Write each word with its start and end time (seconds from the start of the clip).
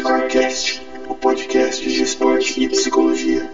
Scorecast, 0.00 0.80
o 1.10 1.14
podcast 1.14 1.86
de 1.86 2.02
esporte 2.02 2.64
e 2.64 2.68
psicologia. 2.70 3.50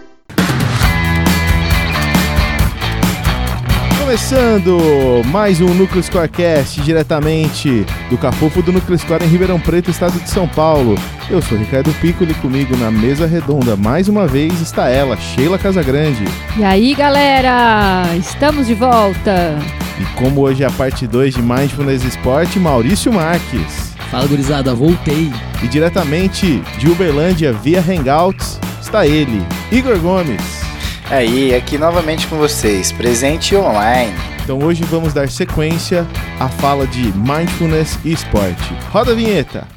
Começando 3.99 5.25
mais 5.25 5.59
um 5.59 5.73
Núcleo 5.73 6.01
Scorecast 6.01 6.79
diretamente 6.79 7.85
do 8.09 8.17
Cafofo 8.17 8.61
do 8.61 8.71
Núcleo 8.71 8.97
Score 8.97 9.25
em 9.25 9.27
Ribeirão 9.27 9.59
Preto, 9.59 9.91
estado 9.91 10.17
de 10.21 10.29
São 10.29 10.47
Paulo. 10.47 10.95
Eu 11.29 11.41
sou 11.41 11.57
Ricardo 11.57 11.93
Piccoli, 11.99 12.33
comigo 12.35 12.77
na 12.77 12.89
mesa 12.89 13.27
redonda 13.27 13.75
mais 13.75 14.07
uma 14.07 14.25
vez 14.25 14.61
está 14.61 14.87
ela, 14.87 15.17
Sheila 15.17 15.57
Casagrande. 15.57 16.23
E 16.57 16.63
aí, 16.63 16.95
galera, 16.95 18.03
estamos 18.17 18.67
de 18.67 18.73
volta. 18.73 19.59
E 19.99 20.05
como 20.17 20.43
hoje 20.43 20.63
é 20.63 20.67
a 20.67 20.71
parte 20.71 21.05
2 21.05 21.33
de 21.33 21.41
Mindfulness 21.41 22.05
Esporte, 22.05 22.57
Maurício 22.57 23.11
Marques. 23.11 23.96
Fala, 24.09 24.27
gurizada, 24.27 24.73
voltei. 24.73 25.31
E 25.63 25.67
diretamente 25.67 26.61
de 26.77 26.89
Uberlândia 26.89 27.51
via 27.51 27.79
Hangouts 27.79 28.59
está 28.81 29.05
ele, 29.05 29.45
Igor 29.71 29.99
Gomes. 29.99 30.61
Aí, 31.09 31.55
aqui 31.55 31.77
novamente 31.77 32.27
com 32.27 32.37
vocês, 32.37 32.91
presente 32.91 33.55
online. 33.55 34.13
Então 34.43 34.59
hoje 34.59 34.83
vamos 34.83 35.13
dar 35.13 35.29
sequência 35.29 36.05
à 36.39 36.47
fala 36.47 36.87
de 36.87 37.11
Mindfulness 37.17 37.99
e 38.05 38.11
Esporte. 38.13 38.73
Roda 38.91 39.11
a 39.11 39.15
vinheta! 39.15 39.76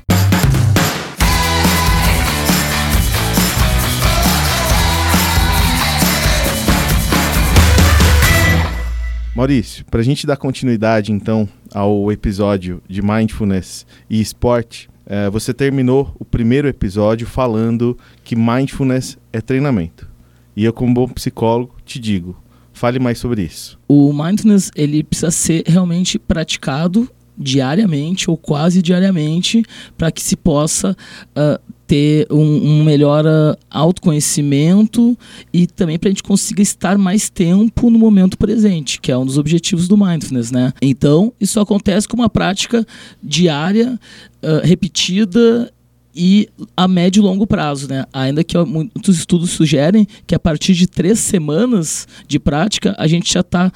Maurício, 9.34 9.84
para 9.86 10.00
a 10.00 10.04
gente 10.04 10.26
dar 10.26 10.36
continuidade 10.36 11.12
então 11.12 11.48
ao 11.72 12.10
episódio 12.10 12.82
de 12.88 13.00
Mindfulness 13.00 13.86
e 14.08 14.20
Esporte, 14.20 14.90
eh, 15.06 15.30
você 15.30 15.54
terminou 15.54 16.14
o 16.18 16.24
primeiro 16.24 16.66
episódio 16.66 17.26
falando 17.26 17.96
que 18.24 18.34
Mindfulness 18.34 19.16
é 19.32 19.40
treinamento. 19.40 20.09
E 20.56 20.64
eu, 20.64 20.72
como 20.72 20.92
bom 20.92 21.09
psicólogo, 21.09 21.74
te 21.84 21.98
digo, 21.98 22.37
fale 22.72 22.98
mais 22.98 23.18
sobre 23.18 23.42
isso. 23.42 23.78
O 23.87 24.12
mindfulness 24.12 24.70
ele 24.74 25.02
precisa 25.02 25.30
ser 25.30 25.62
realmente 25.66 26.18
praticado 26.18 27.09
diariamente 27.38 28.30
ou 28.30 28.37
quase 28.37 28.82
diariamente 28.82 29.62
para 29.96 30.10
que 30.10 30.22
se 30.22 30.37
possa 30.37 30.90
uh, 31.37 31.70
ter 31.91 32.29
um, 32.30 32.38
um 32.38 32.85
melhor 32.85 33.27
uh, 33.27 33.59
autoconhecimento 33.69 35.19
e 35.52 35.66
também 35.66 35.99
para 35.99 36.09
a 36.09 36.13
gente 36.13 36.23
consiga 36.23 36.63
estar 36.63 36.96
mais 36.96 37.29
tempo 37.29 37.91
no 37.91 37.99
momento 37.99 38.38
presente, 38.38 39.01
que 39.01 39.10
é 39.10 39.19
um 39.19 39.27
dos 39.27 39.37
objetivos 39.37 39.88
do 39.88 39.96
mindfulness, 39.96 40.52
né? 40.52 40.73
Então, 40.80 41.33
isso 41.41 41.59
acontece 41.59 42.07
com 42.07 42.16
uma 42.16 42.30
prática 42.30 42.87
diária, 43.21 43.99
uh, 44.41 44.65
repetida 44.65 45.73
e 46.15 46.49
a 46.77 46.87
médio 46.87 47.21
e 47.21 47.24
longo 47.24 47.45
prazo, 47.45 47.88
né? 47.88 48.05
Ainda 48.13 48.45
que 48.45 48.57
muitos 48.59 49.18
estudos 49.18 49.51
sugerem 49.51 50.07
que 50.29 50.35
a 50.35 50.38
partir 50.38 50.74
de 50.74 50.87
três 50.87 51.18
semanas 51.18 52.07
de 52.29 52.38
prática 52.38 52.95
a 52.99 53.09
gente 53.09 53.33
já 53.33 53.41
está 53.41 53.73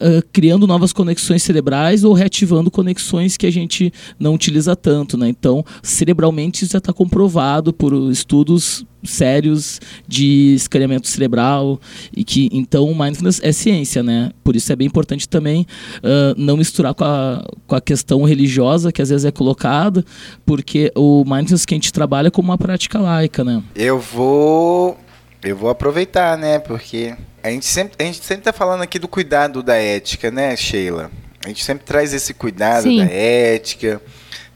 uh, 0.00 0.22
criando 0.32 0.66
novas 0.66 0.92
conexões 0.92 1.42
cerebrais 1.42 2.04
ou 2.04 2.12
reativando 2.12 2.70
conexões 2.70 3.36
que 3.36 3.46
a 3.46 3.52
gente 3.52 3.92
não 4.18 4.34
utiliza 4.34 4.74
tanto, 4.74 5.16
né? 5.16 5.28
Então, 5.28 5.64
cerebralmente 5.82 6.64
isso 6.64 6.72
já 6.72 6.78
está 6.78 6.92
comprovado 6.92 7.72
por 7.72 7.92
estudos 8.10 8.84
sérios 9.06 9.80
de 10.06 10.54
escaneamento 10.54 11.06
cerebral 11.08 11.80
e 12.14 12.24
que 12.24 12.48
então 12.52 12.92
mindfulness 12.94 13.40
é 13.42 13.52
ciência, 13.52 14.02
né? 14.02 14.30
Por 14.42 14.56
isso 14.56 14.72
é 14.72 14.76
bem 14.76 14.86
importante 14.86 15.28
também 15.28 15.66
uh, 15.98 16.34
não 16.36 16.56
misturar 16.56 16.94
com 16.94 17.04
a, 17.04 17.44
com 17.66 17.76
a 17.76 17.80
questão 17.80 18.24
religiosa 18.24 18.92
que 18.92 19.00
às 19.00 19.10
vezes 19.10 19.24
é 19.24 19.30
colocada, 19.30 20.04
porque 20.44 20.90
o 20.94 21.24
mindfulness 21.24 21.64
que 21.64 21.74
a 21.74 21.76
gente 21.76 21.92
trabalha 21.92 22.28
é 22.28 22.30
como 22.30 22.50
uma 22.50 22.58
prática 22.58 22.98
laica, 22.98 23.44
né? 23.44 23.62
Eu 23.74 23.98
vou 23.98 24.98
eu 25.42 25.56
vou 25.56 25.70
aproveitar, 25.70 26.36
né? 26.36 26.58
Porque 26.58 27.14
a 27.46 27.50
gente 27.50 27.66
sempre 27.66 27.96
a 27.98 28.06
gente 28.06 28.24
sempre 28.24 28.42
tá 28.42 28.52
falando 28.52 28.82
aqui 28.82 28.98
do 28.98 29.06
cuidado 29.06 29.62
da 29.62 29.76
ética, 29.76 30.30
né, 30.30 30.56
Sheila? 30.56 31.10
A 31.44 31.48
gente 31.48 31.64
sempre 31.64 31.84
traz 31.84 32.12
esse 32.12 32.34
cuidado 32.34 32.82
Sim. 32.82 32.98
da 32.98 33.04
ética, 33.04 34.02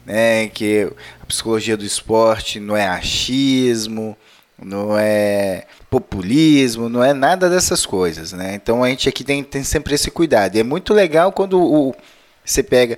né? 0.05 0.49
Que 0.49 0.91
a 1.21 1.25
psicologia 1.25 1.77
do 1.77 1.85
esporte 1.85 2.59
não 2.59 2.75
é 2.75 2.85
achismo, 2.85 4.17
não 4.61 4.97
é 4.97 5.65
populismo, 5.89 6.89
não 6.89 7.01
é 7.01 7.13
nada 7.13 7.49
dessas 7.49 7.85
coisas, 7.85 8.33
né? 8.33 8.55
Então 8.55 8.83
a 8.83 8.89
gente 8.89 9.07
aqui 9.07 9.23
tem, 9.23 9.41
tem 9.41 9.63
sempre 9.63 9.95
esse 9.95 10.11
cuidado. 10.11 10.57
E 10.57 10.59
é 10.59 10.63
muito 10.63 10.93
legal 10.93 11.31
quando 11.31 11.61
o, 11.61 11.95
você 12.43 12.61
pega 12.61 12.97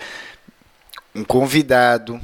um 1.13 1.23
convidado, 1.23 2.19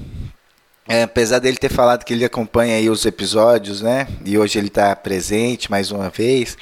é, 0.88 1.04
apesar 1.04 1.38
dele 1.38 1.58
ter 1.58 1.70
falado 1.70 2.04
que 2.04 2.14
ele 2.14 2.26
acompanha 2.26 2.78
aí 2.78 2.90
os 2.90 3.06
episódios, 3.06 3.84
né? 3.84 4.08
E 4.26 4.40
hoje 4.40 4.58
ele 4.58 4.70
está 4.70 4.96
presente 4.96 5.70
mais 5.70 5.92
uma 5.92 6.10
vez. 6.10 6.58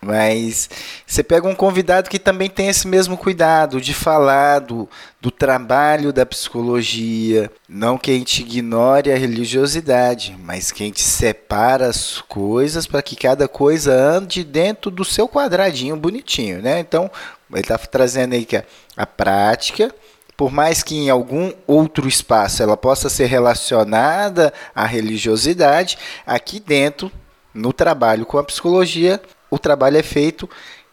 Mas 0.00 0.70
você 1.04 1.24
pega 1.24 1.48
um 1.48 1.54
convidado 1.54 2.08
que 2.08 2.20
também 2.20 2.48
tem 2.48 2.68
esse 2.68 2.86
mesmo 2.86 3.16
cuidado 3.16 3.80
de 3.80 3.92
falar 3.92 4.60
do, 4.60 4.88
do 5.20 5.30
trabalho 5.30 6.12
da 6.12 6.24
psicologia. 6.24 7.50
Não 7.68 7.98
que 7.98 8.12
a 8.12 8.14
gente 8.14 8.42
ignore 8.42 9.10
a 9.10 9.16
religiosidade, 9.16 10.36
mas 10.38 10.70
que 10.70 10.84
a 10.84 10.86
gente 10.86 11.00
separa 11.00 11.88
as 11.88 12.20
coisas 12.20 12.86
para 12.86 13.02
que 13.02 13.16
cada 13.16 13.48
coisa 13.48 13.92
ande 13.92 14.44
dentro 14.44 14.88
do 14.90 15.04
seu 15.04 15.28
quadradinho 15.28 15.96
bonitinho, 15.96 16.62
né? 16.62 16.78
Então, 16.78 17.10
ele 17.50 17.60
está 17.60 17.76
trazendo 17.76 18.34
aí 18.34 18.44
que 18.44 18.56
a, 18.56 18.64
a 18.96 19.06
prática 19.06 19.92
por 20.36 20.52
mais 20.52 20.84
que 20.84 20.94
em 20.94 21.10
algum 21.10 21.52
outro 21.66 22.06
espaço 22.06 22.62
ela 22.62 22.76
possa 22.76 23.08
ser 23.08 23.26
relacionada 23.26 24.54
à 24.72 24.86
religiosidade, 24.86 25.98
aqui 26.24 26.60
dentro, 26.60 27.10
no 27.52 27.72
trabalho 27.72 28.24
com 28.24 28.38
a 28.38 28.44
psicologia, 28.44 29.20
o 29.50 29.58
trabalho 29.58 29.96
é 29.96 30.02
feito 30.02 30.48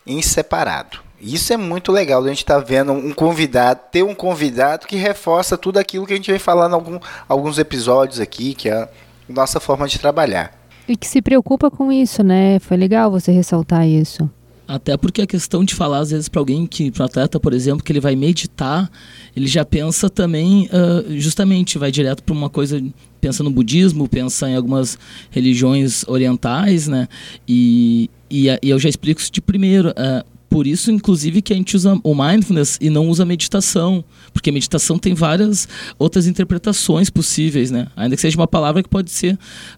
em 0.05 0.21
separado. 0.21 0.99
Isso 1.19 1.53
é 1.53 1.57
muito 1.57 1.91
legal, 1.91 2.23
a 2.23 2.27
gente 2.27 2.39
estar 2.39 2.59
tá 2.59 2.66
vendo 2.66 2.91
um 2.91 3.13
convidado, 3.13 3.79
ter 3.91 4.03
um 4.03 4.13
convidado 4.13 4.85
que 4.85 4.95
reforça 4.95 5.57
tudo 5.57 5.77
aquilo 5.77 6.05
que 6.05 6.13
a 6.13 6.16
gente 6.16 6.29
vem 6.29 6.39
falando 6.39 6.73
em 6.73 6.75
algum, 6.75 6.99
alguns 7.27 7.57
episódios 7.57 8.19
aqui, 8.19 8.53
que 8.53 8.69
é 8.69 8.73
a 8.73 8.89
nossa 9.29 9.59
forma 9.59 9.88
de 9.88 9.97
trabalhar. 9.97 10.53
E 10.88 10.95
que 10.95 11.07
se 11.07 11.21
preocupa 11.21 11.71
com 11.71 11.91
isso, 11.91 12.21
né? 12.21 12.59
Foi 12.59 12.77
legal 12.77 13.09
você 13.09 13.31
ressaltar 13.31 13.88
isso. 13.88 14.29
Até 14.68 14.98
porque 14.98 15.22
a 15.22 15.28
questão 15.28 15.64
de 15.64 15.76
falar, 15.76 16.00
às 16.00 16.12
vezes, 16.12 16.28
para 16.28 16.42
alguém 16.42 16.66
que, 16.66 16.90
para 16.90 17.03
um 17.03 17.06
atleta, 17.06 17.40
por 17.40 17.53
exemplo, 17.53 17.84
que 17.84 17.92
ele 17.92 18.00
vai 18.00 18.16
meditar, 18.16 18.90
ele 19.36 19.48
já 19.48 19.64
pensa 19.64 20.09
também, 20.09 20.68
uh, 20.68 21.20
justamente, 21.20 21.78
vai 21.78 21.92
direto 21.92 22.24
para 22.24 22.34
uma 22.34 22.50
coisa, 22.50 22.84
pensa 23.22 23.44
no 23.44 23.52
budismo, 23.52 24.08
pensa 24.08 24.50
em 24.50 24.56
algumas 24.56 24.98
religiões 25.30 26.03
orientais, 26.08 26.88
né? 26.88 27.08
E, 27.48 28.09
e, 28.30 28.48
e 28.48 28.70
eu 28.70 28.80
já 28.80 28.90
explico 28.90 29.22
isso 29.22 29.31
de 29.31 29.42
primeiro. 29.42 29.90
Uh, 29.90 30.34
por 30.50 30.67
isso, 30.67 30.91
inclusive, 30.91 31.41
que 31.41 31.53
a 31.53 31.56
gente 31.56 31.75
usa 31.75 32.00
o 32.03 32.16
mindfulness 32.16 32.78
e 32.79 32.89
não 32.89 33.09
usa 33.09 33.25
meditação, 33.25 34.03
porque 34.31 34.51
meditação 34.51 34.97
tem 34.97 35.13
várias 35.13 35.67
outras 35.97 36.28
interpretações 36.28 37.09
possíveis, 37.09 37.72
né? 37.72 37.88
Ainda 37.95 38.16
que 38.16 38.22
seja 38.22 38.38
uma 38.38 38.47
palavra 38.47 38.81
que 38.81 38.89
pode 38.89 39.11
ser, 39.11 39.38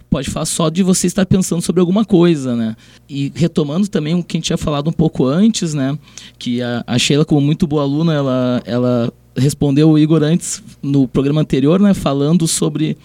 pode 0.09 0.29
falar 0.29 0.45
só 0.45 0.69
de 0.69 0.83
você 0.83 1.07
estar 1.07 1.25
pensando 1.25 1.61
sobre 1.61 1.79
alguma 1.79 2.05
coisa, 2.05 2.55
né? 2.55 2.75
E 3.09 3.31
retomando 3.35 3.87
também 3.87 4.13
o 4.15 4.23
que 4.23 4.35
a 4.35 4.39
gente 4.39 4.47
tinha 4.47 4.57
falado 4.57 4.89
um 4.89 4.93
pouco 4.93 5.25
antes, 5.25 5.73
né? 5.73 5.97
Que 6.37 6.61
a, 6.61 6.83
a 6.85 6.99
Sheila, 6.99 7.25
como 7.25 7.41
muito 7.41 7.65
boa 7.65 7.83
aluna, 7.83 8.13
ela, 8.13 8.61
ela 8.65 9.13
respondeu 9.37 9.89
o 9.89 9.97
Igor 9.97 10.23
antes 10.23 10.63
no 10.81 11.07
programa 11.07 11.41
anterior, 11.41 11.79
né, 11.79 11.93
falando 11.93 12.47
sobre 12.47 12.97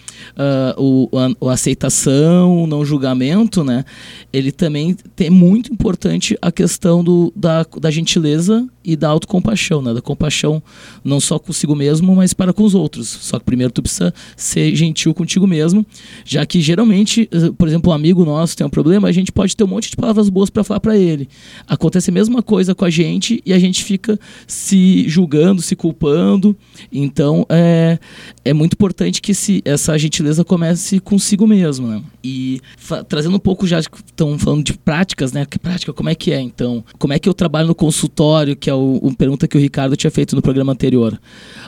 uh, 0.77 1.09
o, 1.11 1.47
a, 1.47 1.53
aceitação, 1.53 2.63
o 2.63 2.67
não 2.67 2.83
julgamento, 2.83 3.63
né, 3.63 3.85
ele 4.31 4.51
também 4.51 4.95
tem 5.15 5.29
muito 5.29 5.71
importante 5.71 6.37
a 6.41 6.51
questão 6.51 7.03
do, 7.03 7.31
da, 7.35 7.65
da 7.79 7.91
gentileza 7.91 8.67
e 8.83 8.95
da 8.95 9.09
autocompaixão, 9.09 9.81
né, 9.81 9.93
da 9.93 10.01
compaixão 10.01 10.61
não 11.03 11.19
só 11.19 11.39
consigo 11.39 11.75
mesmo, 11.75 12.15
mas 12.15 12.33
para 12.33 12.53
com 12.53 12.63
os 12.63 12.75
outros. 12.75 13.07
Só 13.07 13.39
que 13.39 13.45
primeiro 13.45 13.71
tu 13.71 13.81
precisa 13.81 14.13
ser 14.35 14.75
gentil 14.75 15.13
contigo 15.13 15.47
mesmo, 15.47 15.85
já 16.25 16.45
que 16.45 16.61
geralmente, 16.61 17.29
eh, 17.31 17.51
por 17.57 17.67
exemplo, 17.67 17.91
um 17.91 17.95
amigo 17.95 18.25
nosso 18.25 18.57
tem 18.57 18.65
um 18.65 18.69
problema, 18.69 19.07
a 19.07 19.11
gente 19.11 19.31
pode 19.31 19.55
ter 19.55 19.63
um 19.63 19.67
monte 19.67 19.89
de 19.89 19.95
palavras 19.95 20.29
boas 20.29 20.49
para 20.49 20.63
falar 20.63 20.79
para 20.79 20.97
ele. 20.97 21.27
Acontece 21.67 22.09
a 22.09 22.13
mesma 22.13 22.41
coisa 22.41 22.75
com 22.75 22.85
a 22.85 22.89
gente 22.89 23.41
e 23.45 23.53
a 23.53 23.59
gente 23.59 23.83
fica 23.83 24.19
se 24.47 25.07
julgando, 25.07 25.61
se 25.61 25.75
culpando. 25.75 26.55
Então, 26.91 27.45
é, 27.49 27.97
é 28.43 28.53
muito 28.53 28.73
importante 28.73 29.21
que 29.21 29.31
esse, 29.31 29.61
essa 29.65 29.97
gentileza 29.97 30.43
comece 30.43 30.99
consigo 30.99 31.47
mesmo, 31.47 31.87
né? 31.87 32.01
E 32.23 32.61
trazendo 33.07 33.35
um 33.35 33.39
pouco 33.39 33.67
já, 33.67 33.79
estão 33.79 34.37
falando 34.37 34.63
de 34.63 34.73
práticas, 34.73 35.31
né? 35.31 35.45
Que 35.45 35.59
prática, 35.59 35.93
como 35.93 36.09
é 36.09 36.15
que 36.15 36.31
é, 36.31 36.41
então? 36.41 36.83
Como 36.97 37.13
é 37.13 37.19
que 37.19 37.27
eu 37.27 37.33
trabalho 37.33 37.67
no 37.67 37.75
consultório, 37.75 38.55
que 38.55 38.69
é 38.69 38.72
o, 38.75 38.97
uma 38.97 39.15
pergunta 39.15 39.47
que 39.47 39.57
o 39.57 39.59
Ricardo 39.59 39.95
tinha 39.95 40.11
feito 40.11 40.35
no 40.35 40.41
programa 40.41 40.71
anterior. 40.71 41.19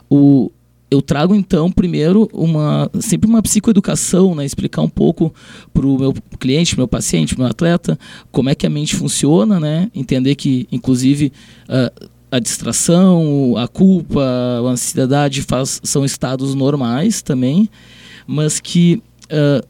O, 0.09 0.51
eu 0.89 1.01
trago 1.01 1.33
então 1.35 1.71
primeiro 1.71 2.29
uma 2.31 2.89
sempre 2.99 3.29
uma 3.29 3.41
psicoeducação, 3.41 4.35
né, 4.35 4.45
explicar 4.45 4.81
um 4.81 4.89
pouco 4.89 5.33
para 5.73 5.85
o 5.85 5.99
meu 5.99 6.13
cliente, 6.39 6.77
meu 6.77 6.87
paciente, 6.87 7.37
meu 7.37 7.47
atleta, 7.47 7.97
como 8.31 8.49
é 8.49 8.55
que 8.55 8.65
a 8.65 8.69
mente 8.69 8.95
funciona, 8.95 9.59
né, 9.59 9.89
entender 9.95 10.35
que 10.35 10.67
inclusive 10.71 11.31
uh, 11.67 12.09
a 12.31 12.39
distração, 12.39 13.55
a 13.57 13.67
culpa, 13.67 14.21
a 14.21 14.69
ansiedade 14.69 15.41
faz, 15.41 15.79
são 15.83 16.03
estados 16.03 16.53
normais 16.53 17.21
também, 17.21 17.69
mas 18.27 18.59
que 18.59 19.01
uh, 19.25 19.65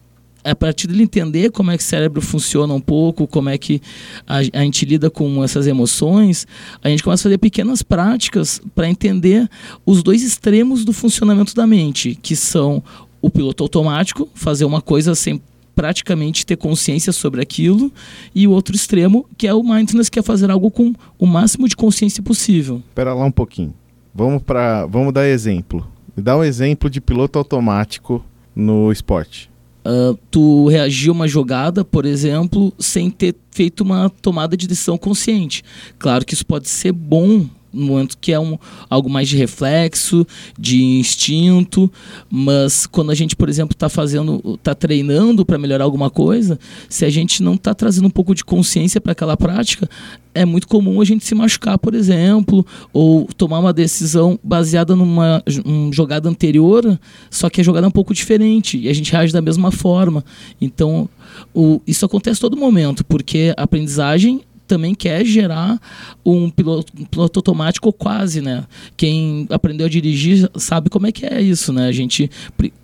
a 0.45 0.56
partir 0.56 0.88
dele 0.88 1.03
entender 1.03 1.51
como 1.51 1.71
é 1.71 1.77
que 1.77 1.83
o 1.83 1.86
cérebro 1.86 2.21
funciona 2.21 2.74
um 2.74 2.80
pouco, 2.80 3.27
como 3.27 3.50
é 3.50 3.57
que 3.57 3.81
a, 4.27 4.38
a 4.38 4.62
gente 4.63 4.86
lida 4.86 5.09
com 5.09 5.44
essas 5.44 5.65
emoções, 5.65 6.45
a 6.83 6.89
gente 6.89 7.03
começa 7.03 7.24
a 7.24 7.24
fazer 7.24 7.39
pequenas 7.39 7.81
práticas 7.81 8.62
para 8.75 8.88
entender 8.88 9.50
os 9.86 10.03
dois 10.03 10.21
extremos 10.21 10.86
do 10.86 10.94
funcionamento 10.94 11.56
da 11.56 11.65
mente, 11.65 12.18
que 12.21 12.36
são 12.36 12.83
o 13.21 13.30
piloto 13.30 13.63
automático, 13.63 14.30
fazer 14.36 14.65
uma 14.65 14.81
coisa 14.81 15.15
sem 15.15 15.42
praticamente 15.75 16.45
ter 16.45 16.56
consciência 16.56 17.12
sobre 17.12 17.41
aquilo, 17.41 17.91
e 18.33 18.48
o 18.48 18.51
outro 18.51 18.75
extremo, 18.75 19.27
que 19.38 19.48
é 19.48 19.53
o 19.53 19.63
mindfulness, 19.63 20.09
que 20.09 20.19
é 20.19 20.21
fazer 20.21 20.50
algo 20.50 20.71
com 20.71 20.94
o 21.19 21.25
máximo 21.25 21.68
de 21.68 21.75
consciência 21.75 22.24
possível. 22.24 22.81
Espera 22.88 23.13
lá 23.13 23.25
um 23.25 23.31
pouquinho. 23.31 23.74
Vamos 24.13 24.41
para, 24.41 24.86
vamos 24.86 25.12
dar 25.12 25.27
exemplo. 25.27 25.86
Me 26.15 26.24
dá 26.24 26.38
um 26.38 26.44
exemplo 26.44 26.89
de 26.89 27.01
piloto 27.01 27.38
automático 27.38 28.24
no 28.56 28.89
esporte. 28.91 29.50
Uh, 29.85 30.17
tu 30.31 30.67
reagir 30.67 31.09
a 31.09 31.11
uma 31.11 31.27
jogada, 31.27 31.85
por 31.85 32.05
exemplo, 32.05 32.73
sem 32.79 33.11
ter 33.11 33.35
feito 33.51 33.81
uma 33.81 34.09
tomada 34.09 34.57
de 34.57 34.67
decisão 34.67 34.97
consciente. 34.97 35.63
Claro 35.99 36.25
que 36.25 36.33
isso 36.33 36.45
pode 36.45 36.67
ser 36.67 36.91
bom 36.91 37.45
momento 37.75 38.18
que 38.19 38.31
é 38.31 38.39
um, 38.39 38.57
algo 38.89 39.10
mais 39.10 39.27
de 39.27 39.38
reflexo, 39.38 40.25
de 40.57 40.83
instinto, 40.83 41.92
mas 42.30 42.86
quando 42.86 43.12
a 43.12 43.16
gente, 43.16 43.36
por 43.36 43.50
exemplo, 43.50 43.74
está 43.74 43.89
fazendo, 43.89 44.42
está 44.56 44.74
treinando 44.74 45.45
para 45.45 45.57
melhorar 45.57 45.83
alguma 45.83 46.10
coisa, 46.10 46.60
se 46.89 47.06
a 47.06 47.10
gente 47.10 47.44
não 47.44 47.56
está 47.56 47.74
trazendo 47.74 48.07
um 48.07 48.12
pouco 48.12 48.33
de 48.33 48.44
consciência 48.44 49.01
para 49.01 49.12
aquela 49.12 49.36
prática, 49.36 49.89
é 50.33 50.44
muito 50.44 50.68
comum 50.68 51.00
a 51.00 51.06
gente 51.06 51.25
se 51.25 51.33
machucar, 51.33 51.80
por 51.80 51.95
exemplo, 51.95 52.66
ou 52.92 53.25
tomar 53.38 53.60
uma 53.60 53.72
decisão 53.72 54.38
baseada 54.44 54.95
numa 54.95 55.42
um 55.66 55.92
jogada 55.94 56.30
anterior, 56.30 57.00
só 57.31 57.50
que 57.50 57.62
a 57.62 57.63
jogada 57.63 57.88
é 57.88 57.89
um 57.89 57.92
pouco 57.92 58.13
diferente 58.13 58.77
e 58.77 58.89
a 58.89 58.94
gente 58.94 59.12
reage 59.12 59.31
da 59.31 59.42
mesma 59.42 59.72
forma. 59.72 60.24
Então, 60.60 61.07
o, 61.54 61.81
isso 61.88 62.06
acontece 62.06 62.42
todo 62.42 62.57
momento, 62.57 63.06
porque 63.06 63.54
a 63.57 63.63
aprendizagem 63.63 64.42
também 64.67 64.94
quer 64.94 65.25
gerar 65.25 65.79
um 66.25 66.50
piloto, 66.50 66.91
um 66.97 67.06
piloto 67.06 67.39
automático 67.39 67.91
quase, 67.94 68.41
né? 68.41 68.65
Quem 68.97 69.47
aprendeu 69.50 69.85
a 69.85 69.89
dirigir 69.89 70.50
sabe 70.56 70.89
como 70.89 71.07
é 71.07 71.12
que 71.12 71.25
é 71.25 71.41
isso, 71.41 71.71
né? 71.71 71.88
A 71.88 71.91
gente 71.91 72.29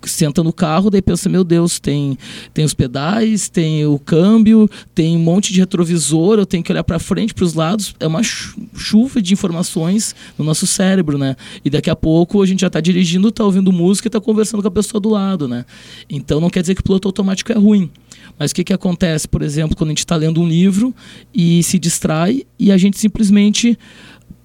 senta 0.02 0.42
no 0.42 0.52
carro, 0.52 0.90
daí 0.90 1.02
pensa, 1.02 1.28
meu 1.28 1.44
Deus, 1.44 1.78
tem, 1.78 2.16
tem 2.54 2.64
os 2.64 2.74
pedais, 2.74 3.48
tem 3.48 3.84
o 3.86 3.98
câmbio, 3.98 4.68
tem 4.94 5.16
um 5.16 5.20
monte 5.20 5.52
de 5.52 5.60
retrovisor, 5.60 6.38
eu 6.38 6.46
tenho 6.46 6.62
que 6.62 6.72
olhar 6.72 6.84
para 6.84 6.98
frente, 6.98 7.34
para 7.34 7.44
os 7.44 7.54
lados, 7.54 7.94
é 7.98 8.06
uma 8.06 8.22
chuva 8.22 9.20
de 9.20 9.32
informações 9.32 10.14
no 10.38 10.44
nosso 10.44 10.66
cérebro, 10.66 11.18
né? 11.18 11.36
E 11.64 11.70
daqui 11.70 11.90
a 11.90 11.96
pouco 11.96 12.42
a 12.42 12.46
gente 12.46 12.60
já 12.60 12.66
está 12.68 12.80
dirigindo, 12.80 13.28
está 13.28 13.44
ouvindo 13.44 13.72
música 13.72 14.06
e 14.06 14.08
está 14.08 14.20
conversando 14.20 14.62
com 14.62 14.68
a 14.68 14.72
pessoa 14.72 15.00
do 15.00 15.08
lado, 15.08 15.48
né? 15.48 15.64
Então 16.08 16.40
não 16.40 16.50
quer 16.50 16.60
dizer 16.60 16.74
que 16.74 16.80
o 16.80 16.84
piloto 16.84 17.08
automático 17.08 17.52
é 17.52 17.56
ruim. 17.56 17.90
Mas 18.38 18.50
o 18.50 18.54
que, 18.54 18.64
que 18.64 18.72
acontece, 18.72 19.28
por 19.28 19.42
exemplo, 19.42 19.76
quando 19.76 19.88
a 19.88 19.92
gente 19.92 19.98
está 19.98 20.16
lendo 20.16 20.40
um 20.40 20.48
livro 20.48 20.94
e 21.34 21.62
se 21.62 21.78
distrai 21.78 22.42
e 22.58 22.72
a 22.72 22.76
gente 22.76 22.98
simplesmente 22.98 23.78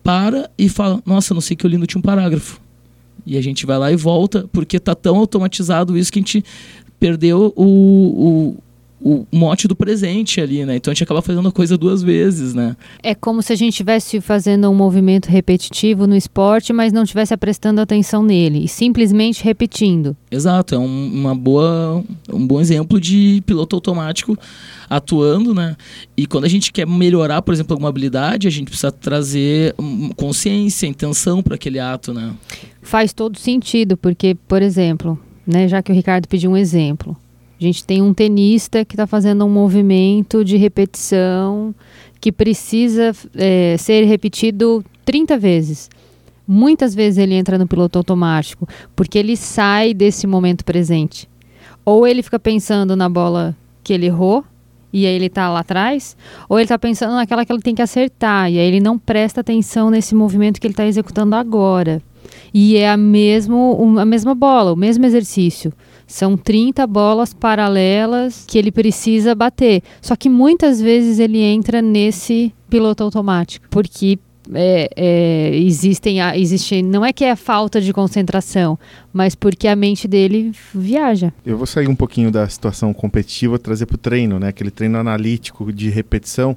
para 0.03 0.49
e 0.57 0.69
fala: 0.69 1.01
Nossa, 1.05 1.33
não 1.33 1.41
sei 1.41 1.55
que 1.55 1.65
eu 1.65 1.69
li 1.69 1.77
no 1.77 1.83
último 1.83 2.03
parágrafo. 2.03 2.61
E 3.25 3.37
a 3.37 3.41
gente 3.41 3.65
vai 3.65 3.77
lá 3.77 3.91
e 3.91 3.95
volta, 3.95 4.47
porque 4.53 4.77
está 4.77 4.95
tão 4.95 5.17
automatizado 5.17 5.97
isso 5.97 6.11
que 6.11 6.19
a 6.19 6.21
gente 6.21 6.43
perdeu 6.97 7.53
o, 7.55 7.65
o 7.65 8.57
o 8.99 9.25
mote 9.31 9.67
do 9.67 9.75
presente 9.75 10.41
ali, 10.41 10.65
né? 10.65 10.75
Então 10.75 10.91
a 10.91 10.93
gente 10.93 11.03
acaba 11.03 11.21
fazendo 11.21 11.47
a 11.47 11.51
coisa 11.51 11.77
duas 11.77 12.01
vezes, 12.01 12.53
né? 12.53 12.75
É 13.03 13.13
como 13.13 13.41
se 13.41 13.53
a 13.53 13.55
gente 13.55 13.69
estivesse 13.69 14.19
fazendo 14.19 14.69
um 14.69 14.73
movimento 14.73 15.27
repetitivo 15.27 16.07
no 16.07 16.15
esporte, 16.15 16.73
mas 16.73 16.91
não 16.91 17.03
estivesse 17.03 17.35
prestando 17.37 17.79
atenção 17.79 18.23
nele 18.23 18.65
e 18.65 18.67
simplesmente 18.67 19.43
repetindo. 19.43 20.15
Exato, 20.31 20.75
é 20.75 20.79
um, 20.79 21.13
uma 21.13 21.35
boa, 21.35 22.03
um 22.31 22.45
bom 22.45 22.59
exemplo 22.59 22.99
de 22.99 23.41
piloto 23.45 23.75
automático 23.75 24.37
atuando, 24.89 25.53
né? 25.53 25.75
E 26.15 26.25
quando 26.25 26.45
a 26.45 26.49
gente 26.49 26.71
quer 26.71 26.87
melhorar, 26.87 27.41
por 27.41 27.53
exemplo, 27.53 27.73
alguma 27.73 27.89
habilidade, 27.89 28.47
a 28.47 28.51
gente 28.51 28.67
precisa 28.67 28.91
trazer 28.91 29.75
consciência, 30.15 30.87
intenção 30.87 31.43
para 31.43 31.55
aquele 31.55 31.79
ato, 31.79 32.13
né? 32.13 32.33
Faz 32.81 33.13
todo 33.13 33.37
sentido, 33.37 33.95
porque, 33.97 34.35
por 34.47 34.61
exemplo, 34.61 35.19
né, 35.45 35.67
já 35.67 35.83
que 35.83 35.91
o 35.91 35.95
Ricardo 35.95 36.27
pediu 36.27 36.51
um 36.51 36.57
exemplo, 36.57 37.15
a 37.59 37.63
gente 37.63 37.83
tem 37.83 38.01
um 38.01 38.13
tenista 38.13 38.85
que 38.85 38.93
está 38.93 39.07
fazendo 39.07 39.45
um 39.45 39.49
movimento 39.49 40.43
de 40.43 40.57
repetição 40.57 41.73
que 42.19 42.31
precisa 42.31 43.13
é, 43.35 43.75
ser 43.77 44.05
repetido 44.05 44.83
30 45.05 45.37
vezes. 45.37 45.89
Muitas 46.47 46.93
vezes 46.95 47.17
ele 47.17 47.33
entra 47.33 47.57
no 47.57 47.67
piloto 47.67 47.97
automático, 47.97 48.67
porque 48.95 49.17
ele 49.17 49.35
sai 49.35 49.93
desse 49.93 50.25
momento 50.27 50.63
presente. 50.63 51.27
Ou 51.83 52.07
ele 52.07 52.21
fica 52.21 52.39
pensando 52.39 52.95
na 52.95 53.09
bola 53.09 53.55
que 53.83 53.93
ele 53.93 54.05
errou, 54.05 54.43
e 54.91 55.05
aí 55.05 55.13
ele 55.13 55.25
está 55.25 55.49
lá 55.49 55.59
atrás, 55.59 56.15
ou 56.47 56.57
ele 56.57 56.65
está 56.65 56.79
pensando 56.79 57.13
naquela 57.13 57.45
que 57.45 57.51
ele 57.51 57.61
tem 57.61 57.75
que 57.75 57.81
acertar, 57.81 58.51
e 58.51 58.57
aí 58.57 58.65
ele 58.65 58.79
não 58.79 58.97
presta 58.97 59.41
atenção 59.41 59.89
nesse 59.89 60.15
movimento 60.15 60.59
que 60.59 60.67
ele 60.67 60.73
está 60.73 60.85
executando 60.85 61.35
agora. 61.35 62.01
E 62.53 62.77
é 62.77 62.89
a, 62.89 62.97
mesmo, 62.97 63.97
a 63.99 64.05
mesma 64.05 64.33
bola, 64.33 64.73
o 64.73 64.75
mesmo 64.75 65.05
exercício. 65.05 65.73
São 66.07 66.37
30 66.37 66.87
bolas 66.87 67.33
paralelas 67.33 68.45
que 68.47 68.57
ele 68.57 68.71
precisa 68.71 69.35
bater. 69.35 69.83
Só 70.01 70.15
que 70.15 70.29
muitas 70.29 70.81
vezes 70.81 71.19
ele 71.19 71.39
entra 71.39 71.81
nesse 71.81 72.53
piloto 72.69 73.03
automático, 73.03 73.67
porque 73.69 74.17
é, 74.53 74.89
é, 74.95 75.55
existem, 75.55 76.19
existe, 76.35 76.81
não 76.81 77.05
é 77.05 77.11
que 77.11 77.25
é 77.25 77.35
falta 77.35 77.81
de 77.81 77.91
concentração, 77.91 78.79
mas 79.11 79.35
porque 79.35 79.67
a 79.67 79.75
mente 79.75 80.07
dele 80.07 80.51
viaja. 80.73 81.33
Eu 81.45 81.57
vou 81.57 81.67
sair 81.67 81.87
um 81.87 81.95
pouquinho 81.95 82.31
da 82.31 82.47
situação 82.47 82.93
competitiva, 82.93 83.59
trazer 83.59 83.85
para 83.85 83.95
o 83.95 83.97
treino, 83.97 84.39
né? 84.39 84.49
Aquele 84.49 84.71
treino 84.71 84.97
analítico 84.97 85.71
de 85.71 85.89
repetição. 85.89 86.55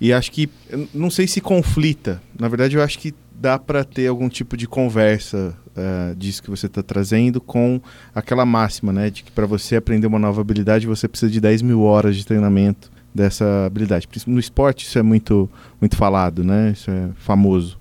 E 0.00 0.12
acho 0.12 0.30
que, 0.30 0.48
não 0.92 1.08
sei 1.08 1.26
se 1.26 1.40
conflita. 1.40 2.20
Na 2.38 2.48
verdade, 2.48 2.76
eu 2.76 2.82
acho 2.82 2.98
que 2.98 3.14
dá 3.34 3.58
para 3.58 3.84
ter 3.84 4.06
algum 4.06 4.28
tipo 4.28 4.56
de 4.56 4.66
conversa 4.66 5.54
uh, 5.76 6.14
disso 6.14 6.42
que 6.42 6.50
você 6.50 6.66
está 6.66 6.82
trazendo 6.82 7.40
com 7.40 7.80
aquela 8.14 8.46
máxima, 8.46 8.92
né? 8.92 9.10
De 9.10 9.22
que 9.22 9.32
para 9.32 9.46
você 9.46 9.76
aprender 9.76 10.06
uma 10.06 10.18
nova 10.18 10.40
habilidade 10.40 10.86
você 10.86 11.08
precisa 11.08 11.30
de 11.30 11.40
10 11.40 11.62
mil 11.62 11.82
horas 11.82 12.16
de 12.16 12.24
treinamento 12.24 12.90
dessa 13.14 13.66
habilidade. 13.66 14.08
No 14.26 14.40
esporte 14.40 14.86
isso 14.86 14.98
é 14.98 15.02
muito, 15.02 15.48
muito 15.80 15.96
falado, 15.96 16.42
né? 16.42 16.72
Isso 16.72 16.90
é 16.90 17.10
famoso. 17.16 17.78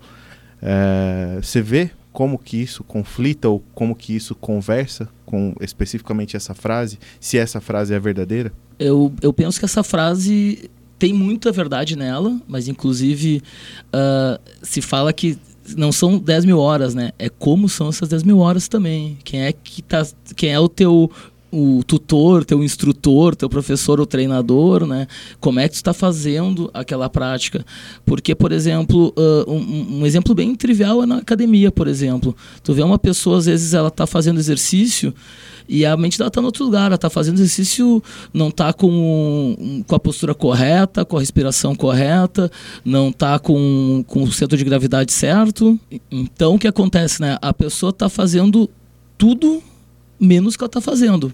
Uh, 0.61 1.41
você 1.41 1.61
vê 1.61 1.91
como 2.11 2.37
que 2.37 2.57
isso 2.57 2.83
conflita 2.83 3.49
ou 3.49 3.61
como 3.73 3.95
que 3.95 4.15
isso 4.15 4.35
conversa 4.35 5.09
com 5.25 5.53
especificamente 5.59 6.37
essa 6.37 6.53
frase, 6.53 6.99
se 7.19 7.37
essa 7.37 7.59
frase 7.59 7.93
é 7.93 7.99
verdadeira? 7.99 8.53
Eu, 8.77 9.13
eu 9.21 9.33
penso 9.33 9.59
que 9.59 9.65
essa 9.65 9.83
frase 9.83 10.69
tem 11.03 11.11
muita 11.11 11.51
verdade 11.51 11.97
nela, 11.97 12.39
mas 12.47 12.69
inclusive 12.69 13.43
uh, 13.87 14.39
se 14.61 14.81
fala 14.81 15.11
que 15.11 15.37
não 15.75 15.91
são 15.91 16.17
10 16.17 16.45
mil 16.45 16.57
horas, 16.57 16.95
né? 16.95 17.11
É 17.19 17.27
como 17.27 17.67
são 17.67 17.89
essas 17.89 18.07
10 18.07 18.23
mil 18.23 18.39
horas 18.39 18.69
também. 18.69 19.17
Quem 19.21 19.41
é 19.41 19.51
que 19.51 19.81
tá. 19.81 20.07
Quem 20.33 20.53
é 20.53 20.57
o 20.57 20.69
teu 20.69 21.11
o 21.55 21.83
tutor, 21.83 22.43
teu 22.43 22.63
instrutor, 22.63 23.35
teu 23.35 23.47
professor 23.47 23.99
ou 23.99 24.07
treinador, 24.07 24.87
né? 24.87 25.07
Como 25.39 25.59
é 25.59 25.67
que 25.67 25.75
tu 25.75 25.77
está 25.77 25.93
fazendo 25.93 26.71
aquela 26.73 27.07
prática? 27.07 27.63
Porque, 28.03 28.33
por 28.33 28.51
exemplo, 28.51 29.13
uh, 29.15 29.51
um, 29.51 29.99
um, 29.99 30.05
exemplo 30.05 30.33
bem 30.33 30.55
trivial 30.55 31.03
é 31.03 31.05
na 31.05 31.17
academia, 31.17 31.71
por 31.71 31.87
exemplo. 31.87 32.35
Tu 32.63 32.73
vê 32.73 32.81
uma 32.81 32.97
pessoa, 32.97 33.37
às 33.37 33.45
vezes, 33.45 33.75
ela 33.75 33.89
está 33.89 34.07
fazendo 34.07 34.39
exercício 34.39 35.13
e 35.69 35.85
a 35.85 35.95
mente 35.95 36.17
dela 36.17 36.29
está 36.29 36.41
em 36.41 36.45
outro 36.45 36.65
lugar, 36.65 36.87
ela 36.87 36.95
está 36.95 37.09
fazendo 37.09 37.35
exercício, 37.35 38.01
não 38.33 38.47
está 38.47 38.73
com, 38.73 39.83
com 39.85 39.95
a 39.95 39.99
postura 39.99 40.33
correta, 40.33 41.05
com 41.05 41.17
a 41.17 41.19
respiração 41.19 41.75
correta, 41.75 42.51
não 42.83 43.09
está 43.09 43.37
com, 43.37 44.03
com 44.07 44.23
o 44.23 44.31
centro 44.31 44.57
de 44.57 44.63
gravidade 44.63 45.13
certo. 45.13 45.79
Então, 46.09 46.55
o 46.55 46.59
que 46.59 46.67
acontece, 46.67 47.21
né? 47.21 47.37
A 47.43 47.53
pessoa 47.53 47.91
está 47.91 48.09
fazendo 48.09 48.67
tudo 49.19 49.61
menos 50.23 50.55
que 50.55 50.63
ela 50.63 50.67
está 50.67 50.81
fazendo, 50.81 51.33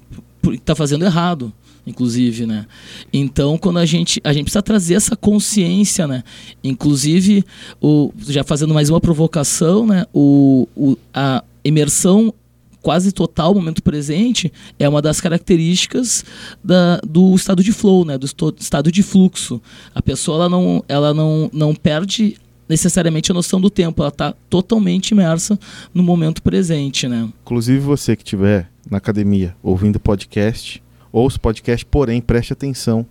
está 0.54 0.76
fazendo 0.76 1.06
errado 1.06 1.54
inclusive, 1.88 2.46
né? 2.46 2.68
Então, 3.12 3.58
quando 3.58 3.80
a 3.80 3.86
gente 3.86 4.22
a 4.24 4.32
gente 4.32 4.44
precisa 4.44 4.62
trazer 4.62 4.94
essa 4.94 5.16
consciência, 5.16 6.08
né? 6.08 6.24
Inclusive, 6.64 7.44
o 7.82 8.12
já 8.28 8.44
fazendo 8.44 8.74
mais 8.74 8.90
uma 8.90 9.02
provocação, 9.02 9.88
né? 9.88 10.06
O, 10.14 10.68
o 10.76 10.96
a 11.14 11.44
imersão 11.64 12.34
quase 12.82 13.12
total 13.12 13.54
momento 13.54 13.84
presente 13.84 14.52
é 14.78 14.88
uma 14.88 15.02
das 15.02 15.20
características 15.20 16.24
da, 16.64 16.98
do 17.06 17.36
estado 17.36 17.64
de 17.64 17.72
flow, 17.72 18.06
né? 18.06 18.18
Do 18.18 18.28
estado 18.58 18.92
de 18.92 19.04
fluxo. 19.04 19.62
A 19.94 20.02
pessoa 20.02 20.38
ela 20.38 20.50
não 20.50 20.84
ela 20.88 21.14
não, 21.14 21.50
não 21.52 21.74
perde 21.74 22.38
necessariamente 22.68 23.32
a 23.32 23.34
noção 23.34 23.60
do 23.60 23.70
tempo, 23.70 24.04
ela 24.04 24.10
está 24.10 24.34
totalmente 24.48 25.10
imersa 25.10 25.60
no 25.92 26.04
momento 26.04 26.44
presente, 26.44 27.08
né? 27.08 27.28
Inclusive 27.42 27.80
você 27.80 28.16
que 28.16 28.22
estiver 28.22 28.70
na 28.90 28.98
academia 28.98 29.56
ouvindo 29.62 30.00
podcast, 30.00 30.84
ouça 31.12 31.40
podcast, 31.40 31.86
porém 31.86 32.22
preste 32.22 32.54
atenção 32.54 33.06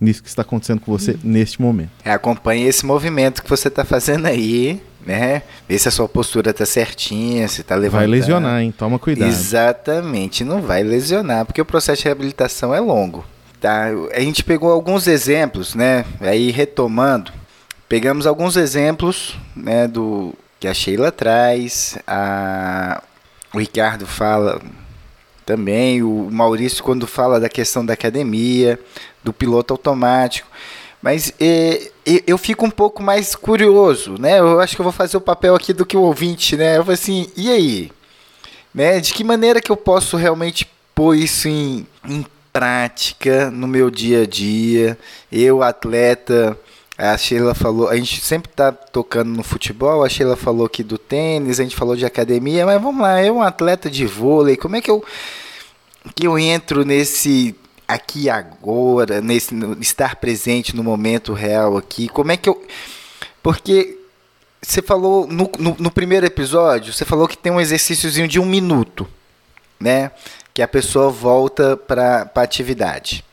nisso 0.00 0.22
que 0.22 0.28
está 0.28 0.42
acontecendo 0.42 0.80
com 0.80 0.92
você 0.92 1.16
neste 1.22 1.60
momento. 1.60 1.90
É, 2.04 2.12
acompanhe 2.12 2.64
esse 2.64 2.84
movimento 2.84 3.42
que 3.42 3.48
você 3.48 3.68
está 3.68 3.84
fazendo 3.84 4.26
aí, 4.26 4.80
né? 5.06 5.42
Vê 5.68 5.78
se 5.78 5.88
a 5.88 5.90
sua 5.90 6.08
postura 6.08 6.50
está 6.50 6.66
certinha, 6.66 7.48
se 7.48 7.62
está 7.62 7.74
levantando. 7.74 8.00
Vai 8.00 8.06
lesionar, 8.06 8.60
hein? 8.60 8.74
Toma 8.76 8.98
cuidado. 8.98 9.28
Exatamente, 9.28 10.44
não 10.44 10.60
vai 10.60 10.82
lesionar, 10.82 11.44
porque 11.46 11.60
o 11.60 11.64
processo 11.64 12.02
de 12.02 12.04
reabilitação 12.04 12.74
é 12.74 12.80
longo. 12.80 13.24
Tá, 13.60 13.86
a 14.14 14.20
gente 14.20 14.44
pegou 14.44 14.70
alguns 14.70 15.06
exemplos, 15.06 15.74
né? 15.74 16.04
Aí 16.20 16.50
retomando, 16.50 17.32
pegamos 17.88 18.26
alguns 18.26 18.56
exemplos, 18.56 19.38
né, 19.56 19.88
do 19.88 20.34
que 20.60 20.68
a 20.68 20.74
Sheila 20.74 21.10
traz, 21.10 21.96
a 22.06 23.02
o 23.54 23.58
Ricardo 23.58 24.04
fala 24.04 24.60
também, 25.44 26.02
o 26.02 26.28
Maurício 26.30 26.82
quando 26.82 27.06
fala 27.06 27.38
da 27.38 27.48
questão 27.48 27.84
da 27.84 27.94
academia, 27.94 28.78
do 29.22 29.32
piloto 29.32 29.74
automático. 29.74 30.48
Mas 31.02 31.34
eu 32.26 32.38
fico 32.38 32.64
um 32.64 32.70
pouco 32.70 33.02
mais 33.02 33.34
curioso, 33.34 34.14
né? 34.18 34.38
Eu 34.38 34.58
acho 34.58 34.74
que 34.74 34.80
eu 34.80 34.84
vou 34.84 34.92
fazer 34.92 35.18
o 35.18 35.20
papel 35.20 35.54
aqui 35.54 35.74
do 35.74 35.84
que 35.84 35.96
o 35.96 36.02
ouvinte, 36.02 36.56
né? 36.56 36.78
Eu 36.78 36.84
vou 36.84 36.94
assim, 36.94 37.30
e 37.36 37.50
aí? 37.50 37.92
Né? 38.74 39.00
De 39.00 39.12
que 39.12 39.22
maneira 39.22 39.60
que 39.60 39.70
eu 39.70 39.76
posso 39.76 40.16
realmente 40.16 40.66
pôr 40.94 41.14
isso 41.14 41.46
em, 41.46 41.86
em 42.08 42.24
prática 42.50 43.50
no 43.50 43.68
meu 43.68 43.90
dia 43.90 44.22
a 44.22 44.26
dia? 44.26 44.98
Eu, 45.30 45.62
atleta, 45.62 46.58
a 46.96 47.16
Sheila 47.16 47.54
falou, 47.54 47.88
a 47.88 47.96
gente 47.96 48.20
sempre 48.20 48.50
tá 48.52 48.70
tocando 48.70 49.30
no 49.30 49.42
futebol, 49.42 50.04
a 50.04 50.08
Sheila 50.08 50.36
falou 50.36 50.66
aqui 50.66 50.82
do 50.82 50.96
tênis, 50.96 51.58
a 51.58 51.62
gente 51.64 51.74
falou 51.74 51.96
de 51.96 52.06
academia, 52.06 52.64
mas 52.64 52.80
vamos 52.80 53.02
lá, 53.02 53.22
eu 53.22 53.36
um 53.36 53.42
atleta 53.42 53.90
de 53.90 54.06
vôlei, 54.06 54.56
como 54.56 54.76
é 54.76 54.80
que 54.80 54.90
eu 54.90 55.04
que 56.14 56.26
eu 56.26 56.38
entro 56.38 56.84
nesse 56.84 57.56
aqui 57.88 58.28
agora, 58.28 59.20
nesse 59.20 59.54
estar 59.80 60.16
presente 60.16 60.76
no 60.76 60.84
momento 60.84 61.32
real 61.32 61.76
aqui? 61.76 62.08
Como 62.08 62.30
é 62.30 62.36
que 62.36 62.48
eu 62.48 62.62
porque 63.42 63.98
você 64.62 64.80
falou 64.80 65.26
no, 65.26 65.50
no, 65.58 65.76
no 65.78 65.90
primeiro 65.90 66.24
episódio, 66.24 66.92
você 66.92 67.04
falou 67.04 67.28
que 67.28 67.36
tem 67.36 67.52
um 67.52 67.60
exercíciozinho 67.60 68.28
de 68.28 68.40
um 68.40 68.46
minuto, 68.46 69.06
né? 69.78 70.10
Que 70.52 70.62
a 70.62 70.68
pessoa 70.68 71.10
volta 71.10 71.76
para 71.76 72.30
a 72.34 72.40
atividade. 72.40 73.24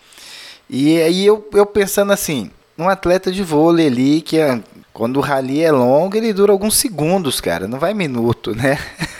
E 0.69 0.99
aí 1.01 1.25
eu, 1.25 1.47
eu 1.53 1.65
pensando 1.65 2.11
assim, 2.11 2.51
um 2.81 2.89
atleta 2.89 3.31
de 3.31 3.43
vôlei 3.43 3.87
ali 3.87 4.21
que 4.21 4.37
é, 4.37 4.59
quando 4.93 5.17
o 5.17 5.21
rally 5.21 5.61
é 5.61 5.71
longo, 5.71 6.15
ele 6.15 6.33
dura 6.33 6.51
alguns 6.51 6.75
segundos, 6.75 7.39
cara, 7.39 7.67
não 7.67 7.79
vai 7.79 7.93
minuto, 7.93 8.55
né? 8.55 8.77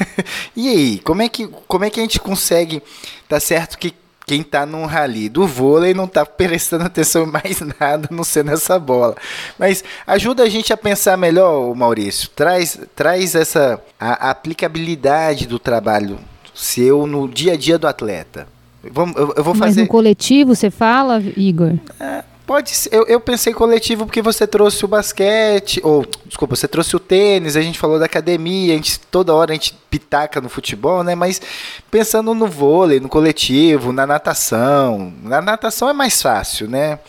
e 0.56 0.70
aí, 0.70 1.00
como 1.00 1.22
é 1.22 1.30
que 1.30 1.48
como 1.68 1.86
é 1.86 1.90
que 1.90 2.00
a 2.00 2.04
gente 2.04 2.20
consegue 2.20 2.82
tá 3.28 3.40
certo 3.40 3.78
que 3.78 3.94
quem 4.26 4.44
tá 4.44 4.66
num 4.66 4.86
rally 4.86 5.28
do 5.28 5.46
vôlei 5.46 5.94
não 5.94 6.08
tá 6.08 6.26
prestando 6.26 6.86
atenção 6.86 7.24
em 7.24 7.32
mais 7.32 7.60
nada, 7.80 8.08
não 8.12 8.24
ser 8.24 8.46
nessa 8.46 8.80
bola. 8.80 9.16
Mas 9.58 9.84
ajuda 10.08 10.44
a 10.44 10.50
gente 10.50 10.72
a 10.72 10.78
pensar 10.78 11.18
melhor, 11.18 11.76
Maurício. 11.76 12.30
Traz, 12.30 12.80
traz 12.96 13.36
essa 13.36 13.82
a, 14.00 14.28
a 14.28 14.32
aplicabilidade 14.32 15.48
do 15.48 15.60
trabalho 15.60 16.18
seu 16.54 17.08
no 17.08 17.28
dia 17.28 17.54
a 17.54 17.58
dia 17.58 17.78
do 17.78 17.88
atleta. 17.88 18.48
Eu, 18.84 18.92
eu, 19.16 19.34
eu 19.38 19.44
vou 19.44 19.54
fazer. 19.54 19.66
Mas 19.66 19.78
no 19.78 19.88
coletivo 19.88 20.56
você 20.56 20.72
fala, 20.72 21.22
Igor? 21.36 21.74
É, 22.00 22.24
Pode 22.52 22.72
ser, 22.72 22.94
eu, 22.94 23.06
eu 23.06 23.18
pensei 23.18 23.54
coletivo 23.54 24.06
porque 24.06 24.22
você 24.22 24.46
trouxe 24.46 24.84
o 24.84 24.88
basquete, 24.88 25.80
ou, 25.86 26.06
desculpa, 26.26 26.54
você 26.54 26.68
trouxe 26.68 26.94
o 26.98 27.00
tênis, 27.00 27.56
a 27.56 27.62
gente 27.62 27.80
falou 27.80 27.98
da 27.98 28.04
academia, 28.08 28.74
a 28.74 28.76
gente, 28.76 29.00
toda 29.00 29.34
hora 29.34 29.52
a 29.52 29.56
gente 29.56 29.74
pitaca 29.90 30.42
no 30.42 30.50
futebol, 30.50 31.02
né? 31.02 31.16
Mas 31.16 31.42
pensando 31.90 32.34
no 32.34 32.48
vôlei, 32.48 33.00
no 33.00 33.08
coletivo, 33.08 33.94
na 33.94 34.06
natação, 34.06 35.14
na 35.24 35.42
natação 35.42 35.88
é 35.88 35.94
mais 35.94 36.22
fácil, 36.22 36.70
né? 36.70 37.00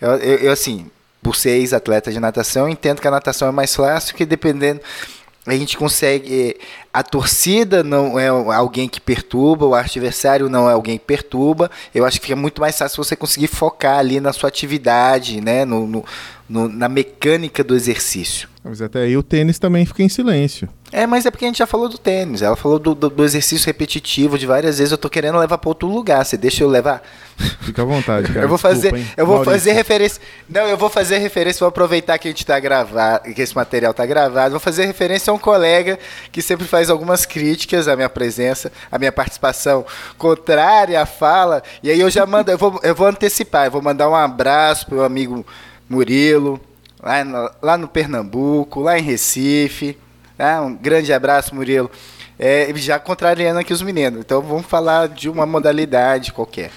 Eu, 0.00 0.12
eu, 0.12 0.38
eu 0.38 0.52
assim, 0.52 0.90
por 1.22 1.36
ser 1.36 1.58
ex-atleta 1.58 2.10
de 2.10 2.18
natação, 2.18 2.66
entendo 2.66 3.02
que 3.02 3.06
a 3.06 3.10
natação 3.10 3.48
é 3.48 3.52
mais 3.52 3.76
fácil, 3.76 4.16
que 4.16 4.24
dependendo 4.24 4.80
a 5.46 5.52
gente 5.56 5.76
consegue. 5.76 6.56
A 6.92 7.02
torcida 7.02 7.84
não 7.84 8.18
é 8.18 8.28
alguém 8.28 8.88
que 8.88 9.00
perturba, 9.00 9.66
o 9.66 9.74
adversário 9.74 10.48
não 10.48 10.68
é 10.68 10.72
alguém 10.72 10.98
que 10.98 11.04
perturba. 11.04 11.70
Eu 11.94 12.04
acho 12.04 12.18
que 12.18 12.26
fica 12.26 12.36
muito 12.36 12.60
mais 12.60 12.76
fácil 12.76 13.02
você 13.02 13.14
conseguir 13.14 13.46
focar 13.46 13.98
ali 13.98 14.18
na 14.18 14.32
sua 14.32 14.48
atividade, 14.48 15.40
né? 15.40 15.64
no, 15.64 15.86
no, 15.86 16.04
no 16.48 16.68
na 16.68 16.88
mecânica 16.88 17.62
do 17.62 17.74
exercício. 17.74 18.48
Mas 18.64 18.82
até 18.82 19.02
aí 19.02 19.16
o 19.16 19.22
tênis 19.22 19.58
também 19.58 19.86
fica 19.86 20.02
em 20.02 20.08
silêncio. 20.08 20.68
É, 20.96 21.06
mas 21.06 21.26
é 21.26 21.30
porque 21.30 21.44
a 21.44 21.48
gente 21.48 21.58
já 21.58 21.66
falou 21.66 21.90
do 21.90 21.98
tênis. 21.98 22.40
Ela 22.40 22.56
falou 22.56 22.78
do, 22.78 22.94
do, 22.94 23.10
do 23.10 23.22
exercício 23.22 23.66
repetitivo 23.66 24.38
de 24.38 24.46
várias 24.46 24.78
vezes. 24.78 24.90
Eu 24.90 24.96
tô 24.96 25.10
querendo 25.10 25.36
levar 25.36 25.58
para 25.58 25.68
outro 25.68 25.86
lugar. 25.86 26.24
Você 26.24 26.38
deixa 26.38 26.64
eu 26.64 26.70
levar? 26.70 27.02
Fica 27.60 27.82
à 27.82 27.84
vontade, 27.84 28.32
cara. 28.32 28.46
eu 28.46 28.48
vou 28.48 28.56
fazer, 28.56 28.92
Desculpa, 28.92 29.14
eu 29.14 29.26
vou 29.26 29.44
fazer 29.44 29.72
referência. 29.72 30.22
Não, 30.48 30.62
eu 30.62 30.78
vou 30.78 30.88
fazer 30.88 31.18
referência. 31.18 31.58
Vou 31.58 31.68
aproveitar 31.68 32.16
que 32.16 32.28
a 32.28 32.30
gente 32.30 32.46
tá 32.46 32.58
gravado, 32.58 33.30
que 33.30 33.42
esse 33.42 33.54
material 33.54 33.92
tá 33.92 34.06
gravado. 34.06 34.52
Vou 34.52 34.58
fazer 34.58 34.86
referência 34.86 35.30
a 35.30 35.34
um 35.34 35.38
colega 35.38 35.98
que 36.32 36.40
sempre 36.40 36.66
faz 36.66 36.88
algumas 36.88 37.26
críticas 37.26 37.88
à 37.88 37.94
minha 37.94 38.08
presença, 38.08 38.72
à 38.90 38.98
minha 38.98 39.12
participação 39.12 39.84
contrária 40.16 40.98
à 40.98 41.04
fala. 41.04 41.62
E 41.82 41.90
aí 41.90 42.00
eu 42.00 42.08
já 42.08 42.24
mando, 42.24 42.50
eu 42.50 42.56
vou, 42.56 42.80
eu 42.82 42.94
vou 42.94 43.06
antecipar. 43.06 43.66
Eu 43.66 43.70
vou 43.70 43.82
mandar 43.82 44.08
um 44.08 44.16
abraço 44.16 44.86
pro 44.86 44.94
meu 44.94 45.04
amigo 45.04 45.46
Murilo 45.90 46.58
lá 47.02 47.22
no, 47.22 47.50
lá 47.60 47.76
no 47.76 47.86
Pernambuco, 47.86 48.80
lá 48.80 48.98
em 48.98 49.02
Recife. 49.02 49.98
Né? 50.38 50.60
Um 50.60 50.74
grande 50.74 51.12
abraço, 51.12 51.54
Murilo. 51.54 51.90
É, 52.38 52.72
já 52.76 52.98
contrariando 52.98 53.58
aqui 53.58 53.72
os 53.72 53.82
meninos. 53.82 54.20
Então 54.20 54.42
vamos 54.42 54.66
falar 54.66 55.08
de 55.08 55.28
uma 55.28 55.46
modalidade 55.46 56.32
qualquer. 56.32 56.70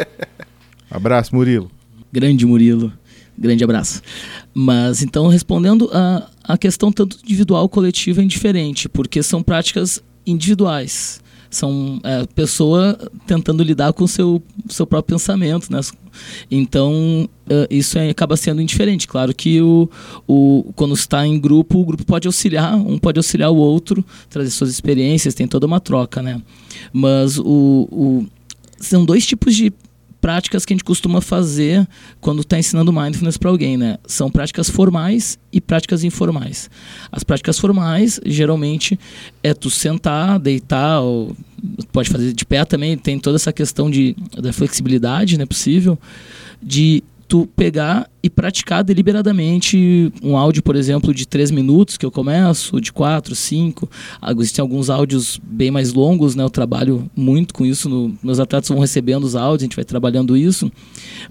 abraço, 0.90 1.34
Murilo. 1.34 1.70
Grande 2.12 2.44
Murilo. 2.44 2.92
Grande 3.38 3.64
abraço. 3.64 4.02
Mas 4.52 5.02
então, 5.02 5.28
respondendo 5.28 5.88
a, 5.92 6.28
a 6.44 6.58
questão 6.58 6.92
tanto 6.92 7.18
individual 7.24 7.68
coletiva 7.68 8.20
é 8.20 8.24
indiferente, 8.24 8.88
porque 8.88 9.22
são 9.22 9.42
práticas 9.42 10.02
individuais 10.26 11.20
são 11.50 12.00
é, 12.04 12.24
pessoa 12.34 12.96
tentando 13.26 13.62
lidar 13.62 13.92
com 13.92 14.04
o 14.04 14.08
seu, 14.08 14.42
seu 14.68 14.86
próprio 14.86 15.16
pensamento, 15.16 15.70
né? 15.70 15.80
Então, 16.50 17.28
uh, 17.46 17.66
isso 17.68 17.98
é, 17.98 18.08
acaba 18.08 18.36
sendo 18.36 18.62
indiferente. 18.62 19.06
Claro 19.06 19.34
que 19.34 19.60
o, 19.60 19.90
o, 20.26 20.72
quando 20.76 20.94
está 20.94 21.26
em 21.26 21.38
grupo, 21.38 21.78
o 21.78 21.84
grupo 21.84 22.04
pode 22.04 22.28
auxiliar, 22.28 22.76
um 22.76 22.98
pode 22.98 23.18
auxiliar 23.18 23.50
o 23.50 23.56
outro, 23.56 24.04
trazer 24.28 24.50
suas 24.50 24.70
experiências, 24.70 25.34
tem 25.34 25.46
toda 25.46 25.66
uma 25.66 25.80
troca, 25.80 26.22
né? 26.22 26.40
Mas 26.92 27.38
o, 27.38 27.88
o, 27.90 28.26
são 28.78 29.04
dois 29.04 29.26
tipos 29.26 29.54
de 29.54 29.72
práticas 30.20 30.64
que 30.64 30.72
a 30.72 30.74
gente 30.74 30.84
costuma 30.84 31.20
fazer 31.20 31.86
quando 32.20 32.42
está 32.42 32.58
ensinando 32.58 32.92
mindfulness 32.92 33.36
para 33.36 33.50
alguém, 33.50 33.76
né? 33.76 33.98
São 34.06 34.30
práticas 34.30 34.68
formais 34.68 35.38
e 35.52 35.60
práticas 35.60 36.04
informais. 36.04 36.68
As 37.10 37.24
práticas 37.24 37.58
formais, 37.58 38.20
geralmente, 38.26 38.98
é 39.42 39.54
tu 39.54 39.70
sentar, 39.70 40.38
deitar, 40.38 41.00
ou 41.00 41.36
pode 41.92 42.10
fazer 42.10 42.32
de 42.32 42.44
pé 42.44 42.64
também, 42.64 42.96
tem 42.96 43.18
toda 43.18 43.36
essa 43.36 43.52
questão 43.52 43.90
de, 43.90 44.16
da 44.40 44.52
flexibilidade, 44.52 45.38
né, 45.38 45.46
possível, 45.46 45.98
de 46.62 47.02
tu 47.28 47.48
pegar 47.56 48.09
e 48.22 48.28
praticar 48.28 48.82
deliberadamente 48.82 50.12
um 50.22 50.36
áudio, 50.36 50.62
por 50.62 50.76
exemplo, 50.76 51.14
de 51.14 51.26
3 51.26 51.50
minutos 51.50 51.96
que 51.96 52.04
eu 52.04 52.10
começo, 52.10 52.80
de 52.80 52.92
4, 52.92 53.34
5. 53.34 53.88
Existem 54.38 54.62
alguns 54.62 54.90
áudios 54.90 55.40
bem 55.42 55.70
mais 55.70 55.92
longos, 55.92 56.34
né? 56.34 56.42
Eu 56.42 56.50
trabalho 56.50 57.10
muito 57.16 57.54
com 57.54 57.64
isso. 57.64 57.88
No, 57.88 58.16
meus 58.22 58.40
atletas 58.40 58.68
vão 58.68 58.78
recebendo 58.78 59.24
os 59.24 59.36
áudios, 59.36 59.62
a 59.62 59.66
gente 59.66 59.76
vai 59.76 59.84
trabalhando 59.84 60.36
isso. 60.36 60.70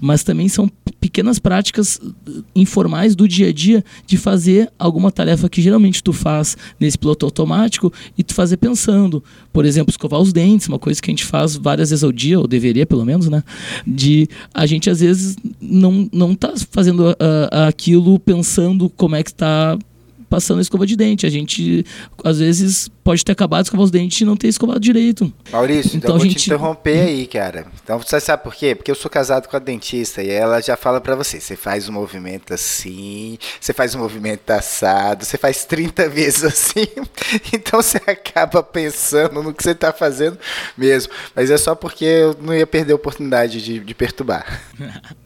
Mas 0.00 0.24
também 0.24 0.48
são 0.48 0.70
pequenas 1.00 1.38
práticas 1.38 2.00
eh, 2.02 2.30
informais 2.54 3.14
do 3.14 3.26
dia 3.26 3.48
a 3.48 3.52
dia 3.52 3.84
de 4.06 4.16
fazer 4.16 4.70
alguma 4.78 5.10
tarefa 5.10 5.48
que 5.48 5.62
geralmente 5.62 6.02
tu 6.02 6.12
faz 6.12 6.56
nesse 6.78 6.98
piloto 6.98 7.24
automático 7.24 7.92
e 8.16 8.22
tu 8.22 8.34
fazer 8.34 8.56
pensando. 8.56 9.22
Por 9.52 9.64
exemplo, 9.64 9.90
escovar 9.90 10.20
os 10.20 10.32
dentes, 10.32 10.68
uma 10.68 10.78
coisa 10.78 11.00
que 11.00 11.10
a 11.10 11.12
gente 11.12 11.24
faz 11.24 11.56
várias 11.56 11.90
vezes 11.90 12.04
ao 12.04 12.12
dia, 12.12 12.38
ou 12.38 12.46
deveria 12.46 12.84
pelo 12.84 13.04
menos, 13.04 13.28
né? 13.28 13.42
De 13.86 14.28
a 14.52 14.66
gente 14.66 14.90
às 14.90 15.00
vezes 15.00 15.36
não 15.60 16.08
não 16.12 16.30
não 16.30 16.32
está 16.32 16.52
fazendo 16.80 17.10
uh, 17.10 17.68
aquilo 17.68 18.18
pensando 18.18 18.88
como 18.88 19.14
é 19.14 19.22
que 19.22 19.30
está 19.30 19.76
passando 20.30 20.60
a 20.60 20.62
escova 20.62 20.86
de 20.86 20.96
dente. 20.96 21.26
A 21.26 21.28
gente, 21.28 21.84
às 22.24 22.38
vezes, 22.38 22.88
pode 23.02 23.22
ter 23.22 23.32
acabado 23.32 23.62
de 23.62 23.66
escovar 23.66 23.84
os 23.84 23.90
dentes 23.90 24.18
e 24.18 24.24
não 24.24 24.34
ter 24.34 24.48
escovado 24.48 24.80
direito. 24.80 25.30
Maurício, 25.52 25.96
então, 25.96 25.98
então 25.98 26.14
eu 26.14 26.18
vou 26.18 26.26
gente... 26.26 26.38
te 26.38 26.46
interromper 26.46 27.00
aí, 27.00 27.26
cara. 27.26 27.66
Então 27.82 27.98
você 27.98 28.18
sabe 28.18 28.42
por 28.44 28.54
quê? 28.54 28.74
Porque 28.74 28.90
eu 28.90 28.94
sou 28.94 29.10
casado 29.10 29.46
com 29.48 29.56
a 29.56 29.58
dentista 29.58 30.22
e 30.22 30.30
ela 30.30 30.60
já 30.62 30.76
fala 30.76 31.00
para 31.00 31.14
você, 31.16 31.38
você 31.40 31.56
faz 31.56 31.88
um 31.88 31.92
movimento 31.92 32.54
assim, 32.54 33.36
você 33.60 33.74
faz 33.74 33.94
um 33.94 33.98
movimento 33.98 34.48
assado, 34.50 35.24
você 35.24 35.36
faz 35.36 35.64
30 35.66 36.08
vezes 36.08 36.44
assim, 36.44 36.86
então 37.52 37.82
você 37.82 37.98
acaba 38.06 38.62
pensando 38.62 39.42
no 39.42 39.52
que 39.52 39.62
você 39.62 39.74
tá 39.74 39.92
fazendo 39.92 40.38
mesmo. 40.78 41.12
Mas 41.34 41.50
é 41.50 41.58
só 41.58 41.74
porque 41.74 42.04
eu 42.04 42.36
não 42.40 42.54
ia 42.54 42.66
perder 42.66 42.92
a 42.92 42.96
oportunidade 42.96 43.60
de, 43.60 43.80
de 43.80 43.94
perturbar. 43.94 44.62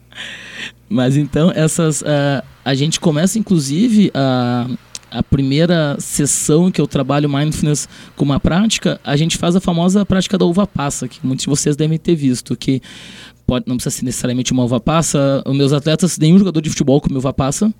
Mas 0.95 1.17
então, 1.17 1.51
essas. 1.53 2.01
Uh, 2.01 2.41
a 2.63 2.73
gente 2.73 2.99
começa, 2.99 3.37
inclusive, 3.37 4.11
a. 4.13 4.67
A 5.11 5.23
primeira 5.23 5.95
sessão 5.97 6.69
que 6.69 6.81
eu 6.81 6.85
trabalho 6.85 7.29
mindfulness 7.29 7.87
como 8.17 8.33
uma 8.33 8.39
prática, 8.39 8.99
a 9.01 9.15
gente 9.15 9.37
faz 9.37 9.55
a 9.55 9.61
famosa 9.61 10.05
prática 10.05 10.37
da 10.37 10.43
uva 10.43 10.67
passa, 10.67 11.07
que 11.07 11.25
muitos 11.25 11.43
de 11.43 11.49
vocês 11.49 11.77
devem 11.77 11.97
ter 11.97 12.15
visto, 12.15 12.53
que 12.53 12.81
pode, 13.47 13.63
não 13.65 13.77
precisa 13.77 13.95
ser 13.95 14.03
necessariamente 14.03 14.51
uma 14.51 14.65
uva 14.65 14.77
passa. 14.77 15.41
Os 15.45 15.55
meus 15.55 15.71
atletas, 15.71 16.17
nenhum 16.17 16.37
jogador 16.37 16.59
de 16.59 16.69
futebol 16.69 16.99
come 16.99 17.17
uva 17.17 17.31
passa. 17.31 17.73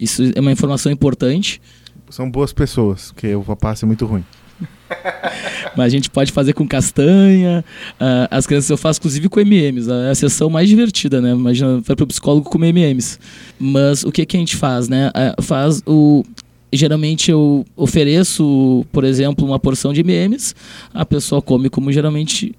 Isso 0.00 0.32
é 0.34 0.40
uma 0.40 0.50
informação 0.50 0.90
importante. 0.90 1.62
São 2.08 2.28
boas 2.28 2.52
pessoas, 2.52 3.12
porque 3.12 3.32
uva 3.36 3.54
passa 3.54 3.84
é 3.84 3.86
muito 3.86 4.04
ruim. 4.04 4.24
Mas 5.76 5.86
a 5.86 5.88
gente 5.88 6.10
pode 6.10 6.32
fazer 6.32 6.52
com 6.52 6.66
castanha. 6.66 7.64
Uh, 8.00 8.28
as 8.30 8.46
crianças 8.46 8.70
eu 8.70 8.76
faço, 8.76 8.98
inclusive, 9.00 9.28
com 9.28 9.40
MMs. 9.40 9.90
É 9.90 10.10
a 10.10 10.14
sessão 10.14 10.50
mais 10.50 10.68
divertida, 10.68 11.20
né? 11.20 11.32
Imagina, 11.32 11.80
vai 11.80 11.96
para 11.96 12.04
o 12.04 12.06
psicólogo 12.06 12.48
com 12.48 12.58
MMs. 12.58 13.18
Mas 13.58 14.04
o 14.04 14.12
que, 14.12 14.24
que 14.26 14.36
a 14.36 14.40
gente 14.40 14.56
faz, 14.56 14.88
né? 14.88 15.10
Uh, 15.10 15.42
faz 15.42 15.82
o. 15.86 16.24
Geralmente 16.72 17.32
eu 17.32 17.66
ofereço, 17.76 18.86
por 18.92 19.02
exemplo, 19.02 19.44
uma 19.44 19.58
porção 19.58 19.92
de 19.92 20.02
MMs. 20.04 20.54
A 20.94 21.04
pessoa 21.04 21.42
come 21.42 21.68
como 21.68 21.90
geralmente 21.90 22.54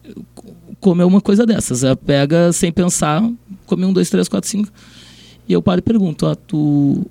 come 0.82 1.04
uma 1.04 1.22
coisa 1.22 1.46
dessas. 1.46 1.84
Ela 1.84 1.96
pega 1.96 2.52
sem 2.52 2.74
pensar, 2.74 3.24
come 3.66 3.86
um, 3.86 3.94
dois, 3.94 4.10
três, 4.10 4.28
quatro, 4.28 4.50
cinco. 4.50 4.70
E 5.48 5.54
eu 5.54 5.62
paro 5.62 5.80
e 5.80 5.82
pergunto: 5.82 6.26
ah, 6.26 6.36
tu 6.36 7.06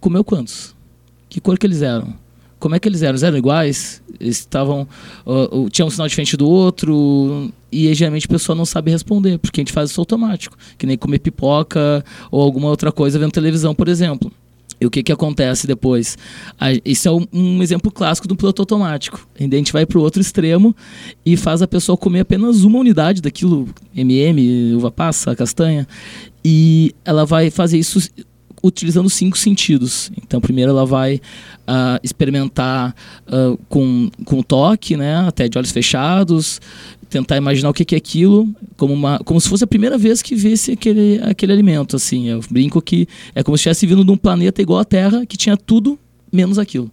comeu 0.00 0.24
quantos? 0.24 0.74
Que 1.28 1.40
cor 1.40 1.58
que 1.58 1.66
eles 1.66 1.82
eram? 1.82 2.14
Como 2.58 2.74
é 2.74 2.78
que 2.78 2.88
eles 2.88 3.02
eram? 3.02 3.12
Eles 3.12 3.22
eram 3.22 3.38
iguais? 3.38 4.02
Eles 4.18 4.38
estavam. 4.38 4.86
Uh, 5.24 5.64
uh, 5.64 5.70
tinha 5.70 5.86
um 5.86 5.90
sinal 5.90 6.08
diferente 6.08 6.36
do 6.36 6.48
outro. 6.48 7.52
E 7.70 7.92
geralmente 7.94 8.26
a 8.26 8.28
pessoa 8.28 8.56
não 8.56 8.64
sabe 8.64 8.90
responder, 8.90 9.38
porque 9.38 9.60
a 9.60 9.62
gente 9.62 9.72
faz 9.72 9.90
isso 9.90 10.00
automático. 10.00 10.56
Que 10.76 10.86
nem 10.86 10.96
comer 10.96 11.18
pipoca 11.18 12.04
ou 12.30 12.42
alguma 12.42 12.68
outra 12.68 12.90
coisa 12.90 13.18
vendo 13.18 13.32
televisão, 13.32 13.74
por 13.74 13.88
exemplo. 13.88 14.32
E 14.80 14.86
o 14.86 14.90
que, 14.90 15.02
que 15.02 15.12
acontece 15.12 15.66
depois? 15.66 16.16
isso 16.84 17.08
é 17.08 17.10
um, 17.10 17.26
um, 17.32 17.62
exemplo 17.62 17.90
clássico 17.90 18.28
do 18.28 18.36
piloto 18.36 18.62
automático. 18.62 19.26
A 19.38 19.42
gente 19.42 19.72
vai 19.72 19.84
para 19.84 19.98
o 19.98 20.02
outro 20.02 20.20
extremo 20.20 20.74
e 21.26 21.36
faz 21.36 21.62
a 21.62 21.66
pessoa 21.66 21.96
comer 21.96 22.20
apenas 22.20 22.62
uma 22.62 22.78
unidade 22.78 23.20
daquilo, 23.20 23.68
MM, 23.94 24.74
uva 24.74 24.90
passa, 24.90 25.34
castanha, 25.34 25.86
e 26.44 26.94
ela 27.04 27.26
vai 27.26 27.50
fazer 27.50 27.78
isso 27.78 27.98
utilizando 28.62 29.08
cinco 29.08 29.36
sentidos. 29.38 30.10
Então, 30.22 30.40
primeiro 30.40 30.70
ela 30.70 30.84
vai 30.84 31.16
uh, 31.16 31.98
experimentar 32.02 32.94
uh, 33.26 33.58
com, 33.68 34.10
com 34.24 34.42
toque, 34.42 34.96
né, 34.96 35.16
até 35.26 35.48
de 35.48 35.58
olhos 35.58 35.70
fechados, 35.70 36.60
tentar 37.08 37.36
imaginar 37.36 37.70
o 37.70 37.74
que, 37.74 37.84
que 37.84 37.94
é 37.94 37.98
aquilo, 37.98 38.48
como, 38.76 38.92
uma, 38.92 39.18
como 39.20 39.40
se 39.40 39.48
fosse 39.48 39.64
a 39.64 39.66
primeira 39.66 39.96
vez 39.96 40.22
que 40.22 40.34
visse 40.34 40.72
aquele, 40.72 41.20
aquele 41.22 41.52
alimento. 41.52 41.96
Assim, 41.96 42.28
eu 42.28 42.40
brinco 42.50 42.80
que 42.82 43.08
é 43.34 43.42
como 43.42 43.56
se 43.56 43.62
estivesse 43.62 43.86
vindo 43.86 44.04
de 44.04 44.10
um 44.10 44.16
planeta 44.16 44.60
igual 44.60 44.80
à 44.80 44.84
Terra, 44.84 45.24
que 45.26 45.36
tinha 45.36 45.56
tudo 45.56 45.98
menos 46.32 46.58
aquilo. 46.58 46.90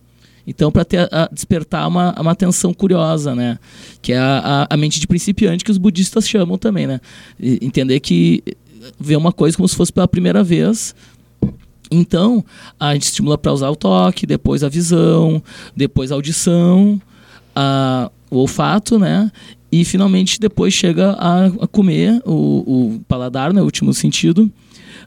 Então, 0.48 0.72
para 0.72 0.86
despertar 1.31 1.88
uma, 1.88 2.13
uma 2.19 2.31
atenção 2.31 2.72
curiosa, 2.74 3.34
né? 3.34 3.57
Que 4.01 4.13
é 4.13 4.17
a, 4.19 4.67
a, 4.69 4.77
mente 4.77 5.00
de 5.00 5.07
principiante 5.07 5.65
que 5.65 5.72
os 5.72 5.77
budistas 5.77 6.29
chamam 6.29 6.57
também, 6.57 6.86
né? 6.86 7.01
E 7.39 7.57
entender 7.65 8.00
que 8.00 8.43
ver 9.00 9.15
uma 9.15 9.31
coisa 9.31 9.57
como 9.57 9.67
se 9.67 9.75
fosse 9.75 9.91
pela 9.91 10.07
primeira 10.07 10.43
vez, 10.43 10.93
então, 11.95 12.43
a 12.79 12.93
gente 12.93 13.03
estimula 13.03 13.37
para 13.37 13.53
usar 13.53 13.69
o 13.69 13.75
toque, 13.75 14.25
depois 14.25 14.63
a 14.63 14.69
visão, 14.69 15.41
depois 15.75 16.11
a 16.11 16.15
audição, 16.15 17.01
a, 17.55 18.11
o 18.29 18.37
olfato, 18.37 18.99
né? 18.99 19.31
E 19.71 19.83
finalmente 19.83 20.39
depois 20.39 20.73
chega 20.73 21.11
a, 21.11 21.45
a 21.45 21.67
comer 21.67 22.21
o, 22.25 22.31
o, 22.33 23.01
paladar, 23.07 23.53
né? 23.53 23.61
O 23.61 23.65
último 23.65 23.93
sentido. 23.93 24.51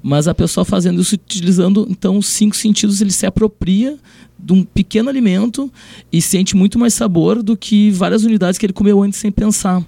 Mas 0.03 0.29
a 0.29 0.35
pessoa 0.35 0.65
fazendo 0.65 1.01
isso 1.01 1.15
utilizando 1.15 1.87
então 1.91 2.17
os 2.17 2.27
cinco 2.27 2.57
sentidos, 2.57 3.01
ele 3.01 3.11
se 3.11 3.27
apropria 3.27 3.99
de 4.39 4.53
um 4.53 4.63
pequeno 4.63 5.09
alimento 5.09 5.71
e 6.13 6.23
sente 6.23 6.55
muito 6.55 6.79
mais 6.79 6.95
sabor 6.95 7.43
do 7.43 7.57
que 7.57 7.91
várias 7.91 8.23
unidades 8.25 8.59
que 8.59 8.67
ele 8.67 8.73
comeu 8.73 9.03
antes 9.03 9.19
sem 9.19 9.33
pensar. 9.33 9.85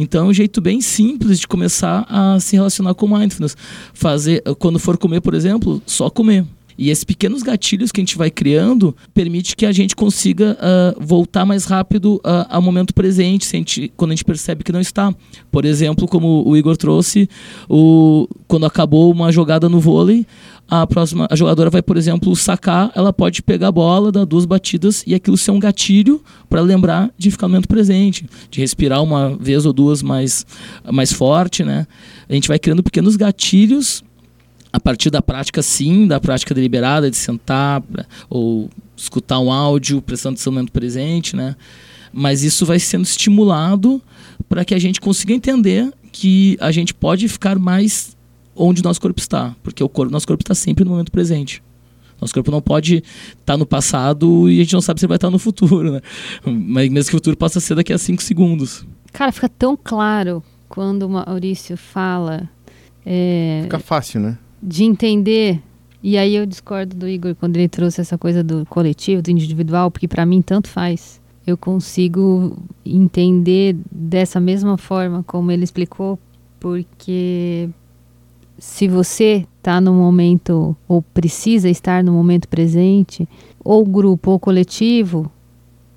Então 0.00 0.26
é 0.26 0.28
um 0.28 0.32
jeito 0.32 0.60
bem 0.60 0.80
simples 0.80 1.40
de 1.40 1.48
começar 1.48 2.06
a 2.08 2.38
se 2.38 2.54
relacionar 2.54 2.94
com 2.94 3.08
mindfulness. 3.08 3.56
Fazer, 3.92 4.40
quando 4.60 4.78
for 4.78 4.96
comer, 4.96 5.20
por 5.20 5.34
exemplo, 5.34 5.82
só 5.84 6.08
comer. 6.08 6.46
E 6.78 6.90
esses 6.90 7.02
pequenos 7.02 7.42
gatilhos 7.42 7.90
que 7.90 8.00
a 8.00 8.02
gente 8.02 8.16
vai 8.16 8.30
criando 8.30 8.94
permite 9.12 9.56
que 9.56 9.66
a 9.66 9.72
gente 9.72 9.96
consiga 9.96 10.56
uh, 10.60 11.04
voltar 11.04 11.44
mais 11.44 11.64
rápido 11.64 12.18
uh, 12.18 12.46
ao 12.48 12.62
momento 12.62 12.94
presente, 12.94 13.48
a 13.52 13.58
gente, 13.58 13.92
quando 13.96 14.12
a 14.12 14.14
gente 14.14 14.24
percebe 14.24 14.62
que 14.62 14.70
não 14.70 14.80
está. 14.80 15.12
Por 15.50 15.64
exemplo, 15.64 16.06
como 16.06 16.48
o 16.48 16.56
Igor 16.56 16.76
trouxe, 16.76 17.28
o, 17.68 18.28
quando 18.46 18.66
acabou 18.66 19.10
uma 19.10 19.32
jogada 19.32 19.68
no 19.68 19.80
vôlei, 19.80 20.24
a 20.68 20.86
próxima 20.86 21.26
a 21.30 21.34
jogadora 21.34 21.70
vai, 21.70 21.80
por 21.80 21.96
exemplo, 21.96 22.34
sacar, 22.36 22.92
ela 22.94 23.12
pode 23.12 23.42
pegar 23.42 23.68
a 23.68 23.72
bola, 23.72 24.12
dar 24.12 24.26
duas 24.26 24.44
batidas 24.44 25.02
e 25.06 25.14
aquilo 25.14 25.36
ser 25.36 25.50
um 25.50 25.58
gatilho 25.58 26.22
para 26.48 26.60
lembrar 26.60 27.10
de 27.16 27.30
ficar 27.30 27.48
no 27.48 27.52
momento 27.52 27.68
presente, 27.68 28.26
de 28.50 28.60
respirar 28.60 29.02
uma 29.02 29.34
vez 29.36 29.64
ou 29.64 29.72
duas 29.72 30.02
mais, 30.02 30.44
mais 30.92 31.10
forte, 31.10 31.64
né? 31.64 31.86
A 32.28 32.34
gente 32.34 32.48
vai 32.48 32.58
criando 32.58 32.82
pequenos 32.82 33.16
gatilhos 33.16 34.04
a 34.70 34.78
partir 34.78 35.08
da 35.08 35.22
prática, 35.22 35.62
sim, 35.62 36.06
da 36.06 36.20
prática 36.20 36.54
deliberada 36.54 37.10
de 37.10 37.16
sentar 37.16 37.82
ou 38.28 38.68
escutar 38.94 39.38
um 39.40 39.50
áudio, 39.50 40.02
prestando 40.02 40.34
atenção 40.34 40.50
no 40.52 40.56
momento 40.58 40.72
presente, 40.72 41.34
né? 41.34 41.56
Mas 42.12 42.42
isso 42.42 42.66
vai 42.66 42.78
sendo 42.78 43.04
estimulado 43.04 44.02
para 44.48 44.66
que 44.66 44.74
a 44.74 44.78
gente 44.78 45.00
consiga 45.00 45.32
entender 45.32 45.90
que 46.12 46.58
a 46.60 46.70
gente 46.70 46.92
pode 46.92 47.26
ficar 47.28 47.58
mais 47.58 48.17
onde 48.58 48.80
o 48.80 48.84
nosso 48.84 49.00
corpo 49.00 49.20
está, 49.20 49.54
porque 49.62 49.82
o 49.82 49.88
corpo, 49.88 50.12
nosso 50.12 50.26
corpo 50.26 50.42
está 50.42 50.54
sempre 50.54 50.84
no 50.84 50.90
momento 50.90 51.12
presente. 51.12 51.62
Nosso 52.20 52.34
corpo 52.34 52.50
não 52.50 52.60
pode 52.60 52.96
estar 52.96 53.44
tá 53.44 53.56
no 53.56 53.64
passado 53.64 54.50
e 54.50 54.60
a 54.60 54.62
gente 54.64 54.74
não 54.74 54.80
sabe 54.80 54.98
se 54.98 55.06
vai 55.06 55.16
estar 55.16 55.28
tá 55.28 55.30
no 55.30 55.38
futuro, 55.38 55.92
né? 55.92 56.00
Mas 56.44 56.90
mesmo 56.90 57.10
que 57.10 57.16
o 57.16 57.18
futuro 57.18 57.36
possa 57.36 57.60
ser 57.60 57.76
daqui 57.76 57.92
a 57.92 57.98
cinco 57.98 58.22
segundos. 58.22 58.84
Cara, 59.12 59.30
fica 59.30 59.48
tão 59.48 59.76
claro 59.76 60.42
quando 60.68 61.04
o 61.04 61.08
Maurício 61.08 61.76
fala. 61.76 62.48
É, 63.06 63.60
fica 63.62 63.78
fácil, 63.78 64.20
né? 64.20 64.38
De 64.62 64.84
entender. 64.84 65.62
E 66.02 66.16
aí 66.16 66.34
eu 66.34 66.46
discordo 66.46 66.96
do 66.96 67.08
Igor 67.08 67.34
quando 67.34 67.56
ele 67.56 67.68
trouxe 67.68 68.00
essa 68.00 68.18
coisa 68.18 68.42
do 68.42 68.66
coletivo, 68.66 69.22
do 69.22 69.30
individual, 69.30 69.90
porque 69.90 70.08
para 70.08 70.26
mim 70.26 70.42
tanto 70.42 70.68
faz. 70.68 71.20
Eu 71.46 71.56
consigo 71.56 72.58
entender 72.84 73.76
dessa 73.90 74.38
mesma 74.38 74.76
forma 74.76 75.22
como 75.22 75.50
ele 75.50 75.64
explicou, 75.64 76.18
porque 76.60 77.70
se 78.58 78.88
você 78.88 79.46
está 79.58 79.80
no 79.80 79.94
momento 79.94 80.76
ou 80.88 81.00
precisa 81.00 81.68
estar 81.68 82.02
no 82.02 82.12
momento 82.12 82.48
presente, 82.48 83.28
ou 83.64 83.84
grupo 83.84 84.32
ou 84.32 84.38
coletivo, 84.38 85.30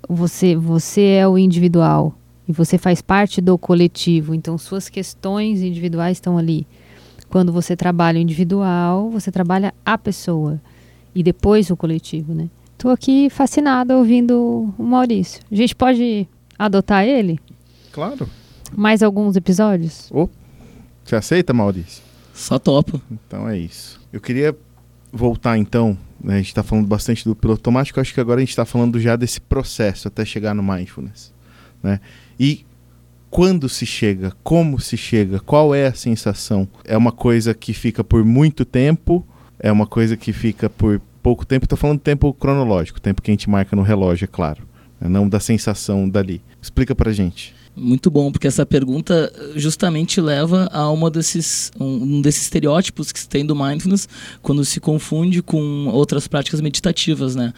você 0.08 0.54
você 0.54 1.02
é 1.02 1.28
o 1.28 1.36
individual 1.36 2.14
e 2.48 2.52
você 2.52 2.78
faz 2.78 3.02
parte 3.02 3.40
do 3.40 3.58
coletivo. 3.58 4.34
Então 4.34 4.56
suas 4.56 4.88
questões 4.88 5.60
individuais 5.60 6.18
estão 6.18 6.38
ali. 6.38 6.66
Quando 7.28 7.52
você 7.52 7.74
trabalha 7.74 8.18
o 8.18 8.22
individual, 8.22 9.10
você 9.10 9.32
trabalha 9.32 9.74
a 9.84 9.98
pessoa 9.98 10.60
e 11.14 11.22
depois 11.22 11.70
o 11.70 11.76
coletivo, 11.76 12.34
né? 12.34 12.48
Tô 12.78 12.90
aqui 12.90 13.30
fascinada 13.30 13.96
ouvindo 13.96 14.72
o 14.78 14.82
Maurício. 14.82 15.40
A 15.50 15.54
gente 15.54 15.74
pode 15.74 16.28
adotar 16.58 17.04
ele? 17.04 17.38
Claro. 17.90 18.28
Mais 18.76 19.02
alguns 19.02 19.36
episódios? 19.36 20.10
Oh, 20.12 20.28
você 21.04 21.16
aceita, 21.16 21.52
Maurício? 21.52 22.11
Só 22.32 22.58
topo. 22.58 23.00
Então 23.10 23.48
é 23.48 23.58
isso. 23.58 24.00
Eu 24.12 24.20
queria 24.20 24.56
voltar 25.12 25.58
então, 25.58 25.96
né, 26.22 26.34
a 26.34 26.38
gente 26.38 26.48
está 26.48 26.62
falando 26.62 26.86
bastante 26.86 27.24
do 27.24 27.36
piloto 27.36 27.60
automático, 27.60 28.00
acho 28.00 28.14
que 28.14 28.20
agora 28.20 28.38
a 28.38 28.40
gente 28.40 28.50
está 28.50 28.64
falando 28.64 28.98
já 28.98 29.14
desse 29.14 29.40
processo 29.40 30.08
até 30.08 30.24
chegar 30.24 30.54
no 30.54 30.62
mindfulness. 30.62 31.32
Né? 31.82 32.00
E 32.40 32.64
quando 33.30 33.68
se 33.68 33.84
chega, 33.84 34.32
como 34.42 34.78
se 34.78 34.96
chega, 34.96 35.40
qual 35.40 35.74
é 35.74 35.86
a 35.86 35.94
sensação? 35.94 36.68
É 36.84 36.96
uma 36.96 37.12
coisa 37.12 37.54
que 37.54 37.72
fica 37.72 38.02
por 38.04 38.24
muito 38.24 38.64
tempo? 38.64 39.26
É 39.58 39.70
uma 39.70 39.86
coisa 39.86 40.16
que 40.16 40.32
fica 40.32 40.68
por 40.68 41.00
pouco 41.22 41.46
tempo? 41.46 41.64
Estou 41.64 41.78
falando 41.78 42.00
tempo 42.00 42.32
cronológico, 42.34 43.00
tempo 43.00 43.22
que 43.22 43.30
a 43.30 43.32
gente 43.32 43.48
marca 43.48 43.76
no 43.76 43.82
relógio, 43.82 44.24
é 44.24 44.28
claro. 44.28 44.62
Né? 45.00 45.08
Não 45.08 45.28
da 45.28 45.40
sensação 45.40 46.08
dali. 46.08 46.42
Explica 46.60 46.94
pra 46.94 47.12
gente. 47.12 47.54
Muito 47.74 48.10
bom, 48.10 48.30
porque 48.30 48.46
essa 48.46 48.66
pergunta 48.66 49.32
justamente 49.56 50.20
leva 50.20 50.68
a 50.70 50.90
uma 50.90 51.10
desses, 51.10 51.72
um, 51.80 52.20
desses 52.20 52.42
estereótipos 52.42 53.10
que 53.10 53.18
se 53.18 53.26
tem 53.26 53.46
do 53.46 53.56
mindfulness 53.56 54.06
quando 54.42 54.62
se 54.62 54.78
confunde 54.78 55.42
com 55.42 55.88
outras 55.88 56.28
práticas 56.28 56.60
meditativas, 56.60 57.34
né? 57.34 57.52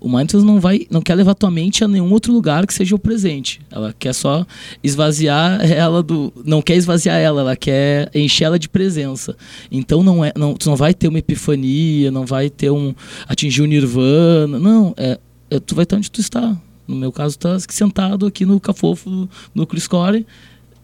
O 0.00 0.08
mindfulness 0.08 0.46
não 0.46 0.58
vai, 0.58 0.86
não 0.90 1.02
quer 1.02 1.16
levar 1.16 1.34
tua 1.34 1.50
mente 1.50 1.84
a 1.84 1.88
nenhum 1.88 2.10
outro 2.12 2.32
lugar 2.32 2.66
que 2.66 2.72
seja 2.72 2.94
o 2.94 2.98
presente. 2.98 3.60
Ela 3.70 3.94
quer 3.98 4.14
só 4.14 4.46
esvaziar 4.82 5.60
ela 5.70 6.02
do, 6.02 6.32
não 6.46 6.62
quer 6.62 6.76
esvaziar 6.76 7.18
ela, 7.18 7.42
ela 7.42 7.56
quer 7.56 8.10
encher 8.14 8.44
ela 8.44 8.58
de 8.58 8.70
presença. 8.70 9.36
Então 9.70 10.02
não 10.02 10.24
é, 10.24 10.32
não, 10.34 10.54
tu 10.54 10.70
não 10.70 10.76
vai 10.76 10.94
ter 10.94 11.08
uma 11.08 11.18
epifania, 11.18 12.10
não 12.10 12.24
vai 12.24 12.48
ter 12.48 12.70
um 12.70 12.94
atingir 13.26 13.60
o 13.60 13.66
nirvana, 13.66 14.58
não, 14.58 14.94
é, 14.96 15.18
é 15.50 15.60
tu 15.60 15.74
vai 15.74 15.82
estar 15.82 15.96
onde 15.96 16.10
tu 16.10 16.20
está 16.22 16.56
no 16.88 16.96
meu 16.96 17.12
caso, 17.12 17.36
está 17.36 17.58
sentado 17.60 18.26
aqui 18.26 18.46
no 18.46 18.58
cafofo 18.58 19.28
no 19.54 19.66
Criscore, 19.66 20.26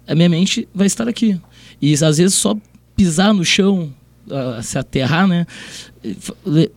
a 0.07 0.15
minha 0.15 0.29
mente 0.29 0.69
vai 0.75 0.87
estar 0.87 1.09
aqui. 1.09 1.41
E 1.81 1.93
às 1.95 2.19
vezes 2.19 2.35
só 2.35 2.55
pisar 2.95 3.33
no 3.33 3.45
chão, 3.45 3.93
uh, 4.27 4.63
se 4.63 4.79
aterrar, 4.79 5.27
né? 5.27 5.47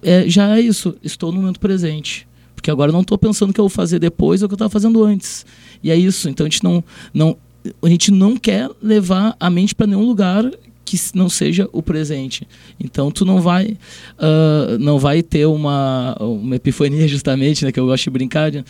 É, 0.02 0.28
já 0.30 0.58
é 0.58 0.62
isso, 0.62 0.96
estou 1.04 1.32
no 1.32 1.42
momento 1.42 1.60
presente. 1.60 2.28
Porque 2.56 2.72
agora 2.72 2.92
não 2.92 3.02
estou 3.02 3.18
pensando 3.18 3.52
o 3.52 3.54
que 3.54 3.60
eu 3.60 3.66
vou 3.66 3.70
fazer 3.70 4.00
depois 4.00 4.42
ou 4.42 4.46
o 4.46 4.50
que 4.50 4.54
eu 4.54 4.56
estava 4.56 4.70
fazendo 4.70 5.04
antes. 5.04 5.46
E 5.84 5.92
é 5.92 5.96
isso, 5.96 6.30
então 6.30 6.46
a 6.46 6.50
gente 6.50 6.64
não, 6.64 6.84
não, 7.14 7.38
a 7.82 7.90
gente 7.90 8.12
não 8.12 8.38
quer 8.38 8.70
levar 8.82 9.36
a 9.40 9.50
mente 9.50 9.76
para 9.76 9.88
nenhum 9.88 10.06
lugar 10.06 10.50
que 10.88 10.98
não 11.14 11.28
seja 11.28 11.68
o 11.74 11.84
presente. 11.84 12.48
Então 12.80 13.12
tu 13.12 13.26
não 13.26 13.42
vai 13.42 13.78
uh, 14.18 14.80
não 14.80 14.98
vai 14.98 15.22
ter 15.22 15.46
uma, 15.46 16.16
uma 16.18 16.56
epifania 16.56 17.06
justamente, 17.10 17.66
né, 17.66 17.72
que 17.72 17.80
eu 17.80 17.86
gosto 17.86 18.06
de 18.06 18.10
brincar. 18.10 18.54
Uh, 18.56 18.64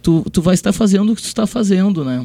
tu, 0.00 0.24
tu 0.32 0.40
vai 0.40 0.54
estar 0.54 0.72
fazendo 0.72 1.12
o 1.12 1.16
que 1.16 1.22
tu 1.22 1.26
está 1.26 1.46
fazendo, 1.46 2.04
né? 2.04 2.24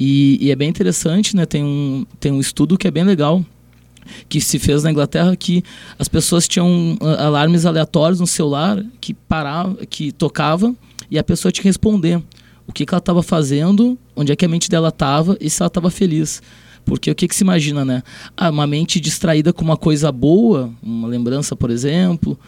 E, 0.00 0.38
e, 0.40 0.50
é 0.50 0.56
bem 0.56 0.68
interessante, 0.68 1.36
né? 1.36 1.46
Tem 1.46 1.62
um, 1.62 2.04
tem 2.18 2.32
um 2.32 2.40
estudo 2.40 2.76
que 2.76 2.88
é 2.88 2.90
bem 2.90 3.04
legal 3.04 3.44
que 4.28 4.40
se 4.40 4.58
fez 4.58 4.82
na 4.82 4.90
Inglaterra 4.90 5.34
que 5.36 5.62
as 5.98 6.08
pessoas 6.08 6.48
tinham 6.48 6.96
uh, 7.00 7.06
alarmes 7.18 7.66
aleatórios 7.66 8.18
no 8.18 8.26
celular 8.26 8.82
que 9.00 9.12
parava, 9.14 9.76
que 9.86 10.10
tocava 10.10 10.74
e 11.10 11.18
a 11.18 11.22
pessoa 11.22 11.52
tinha 11.52 11.62
que 11.62 11.68
responder 11.68 12.20
o 12.66 12.72
que, 12.72 12.86
que 12.86 12.94
ela 12.94 12.98
estava 12.98 13.22
fazendo, 13.22 13.98
onde 14.16 14.32
é 14.32 14.36
que 14.36 14.44
a 14.44 14.48
mente 14.48 14.70
dela 14.70 14.88
estava 14.88 15.36
e 15.38 15.50
se 15.50 15.62
ela 15.62 15.68
estava 15.68 15.90
feliz. 15.90 16.42
Porque 16.84 17.10
o 17.10 17.14
que, 17.14 17.26
que 17.26 17.34
se 17.34 17.42
imagina, 17.42 17.84
né? 17.84 18.02
Ah, 18.36 18.50
uma 18.50 18.66
mente 18.66 19.00
distraída 19.00 19.52
com 19.52 19.64
uma 19.64 19.76
coisa 19.76 20.12
boa, 20.12 20.70
uma 20.82 21.08
lembrança, 21.08 21.56
por 21.56 21.70
exemplo, 21.70 22.38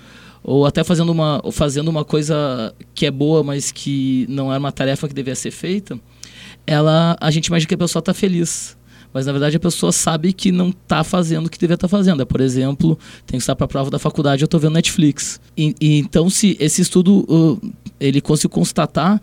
ou 0.42 0.66
até 0.66 0.85
fazendo 0.85 1.11
uma, 1.11 1.42
fazendo 1.51 1.88
uma 1.88 2.05
coisa 2.05 2.75
que 2.94 3.07
é 3.07 3.11
boa, 3.11 3.42
mas 3.42 3.72
que 3.72 4.27
não 4.29 4.53
é 4.53 4.59
uma 4.59 4.70
tarefa 4.70 5.09
que 5.09 5.14
devia 5.14 5.35
ser 5.35 5.51
feita, 5.51 5.99
ela, 6.66 7.16
a 7.20 7.31
gente 7.31 7.46
imagina 7.46 7.68
que 7.68 7.75
a 7.75 7.79
pessoa 7.79 8.01
está 8.01 8.14
feliz. 8.14 8.77
Mas 9.12 9.25
na 9.25 9.33
verdade 9.33 9.57
a 9.57 9.61
pessoa 9.61 9.92
sabe 9.92 10.33
que 10.33 10.53
não 10.53 10.68
está 10.68 11.03
fazendo 11.03 11.46
o 11.46 11.51
que 11.51 11.59
devia 11.59 11.75
estar 11.75 11.88
tá 11.88 11.96
fazendo. 11.96 12.20
É, 12.20 12.25
por 12.27 12.40
exemplo, 12.40 12.99
tem 13.27 13.38
que 13.38 13.42
estar 13.42 13.57
para 13.57 13.64
a 13.64 13.68
prova 13.68 13.90
da 13.90 13.99
faculdade, 13.99 14.42
eu 14.42 14.44
estou 14.44 14.61
vendo 14.61 14.75
Netflix. 14.75 15.40
E, 15.57 15.75
e, 15.81 15.99
então, 15.99 16.29
se 16.29 16.55
esse 16.61 16.83
estudo 16.83 17.25
uh, 17.29 17.72
ele 17.99 18.20
conseguiu 18.20 18.51
constatar 18.51 19.20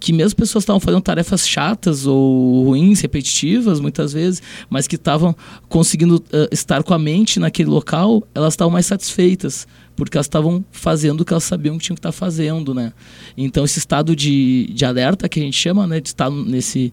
que 0.00 0.12
mesmo 0.12 0.36
pessoas 0.36 0.62
estavam 0.62 0.80
fazendo 0.80 1.02
tarefas 1.02 1.46
chatas 1.46 2.06
ou 2.06 2.64
ruins, 2.64 3.00
repetitivas, 3.00 3.80
muitas 3.80 4.12
vezes, 4.12 4.42
mas 4.70 4.86
que 4.86 4.96
estavam 4.96 5.34
conseguindo 5.68 6.16
uh, 6.16 6.48
estar 6.52 6.82
com 6.82 6.94
a 6.94 6.98
mente 6.98 7.40
naquele 7.40 7.68
local, 7.68 8.22
elas 8.34 8.54
estavam 8.54 8.72
mais 8.72 8.86
satisfeitas, 8.86 9.66
porque 9.96 10.16
elas 10.16 10.26
estavam 10.26 10.64
fazendo 10.70 11.22
o 11.22 11.24
que 11.24 11.32
elas 11.32 11.44
sabiam 11.44 11.76
que 11.76 11.84
tinham 11.84 11.96
que 11.96 12.00
estar 12.00 12.12
fazendo, 12.12 12.72
né? 12.72 12.92
Então 13.36 13.64
esse 13.64 13.78
estado 13.78 14.14
de, 14.14 14.70
de 14.72 14.84
alerta 14.84 15.28
que 15.28 15.40
a 15.40 15.42
gente 15.42 15.56
chama, 15.56 15.86
né, 15.86 16.00
de 16.00 16.08
estar 16.08 16.30
nesse 16.30 16.92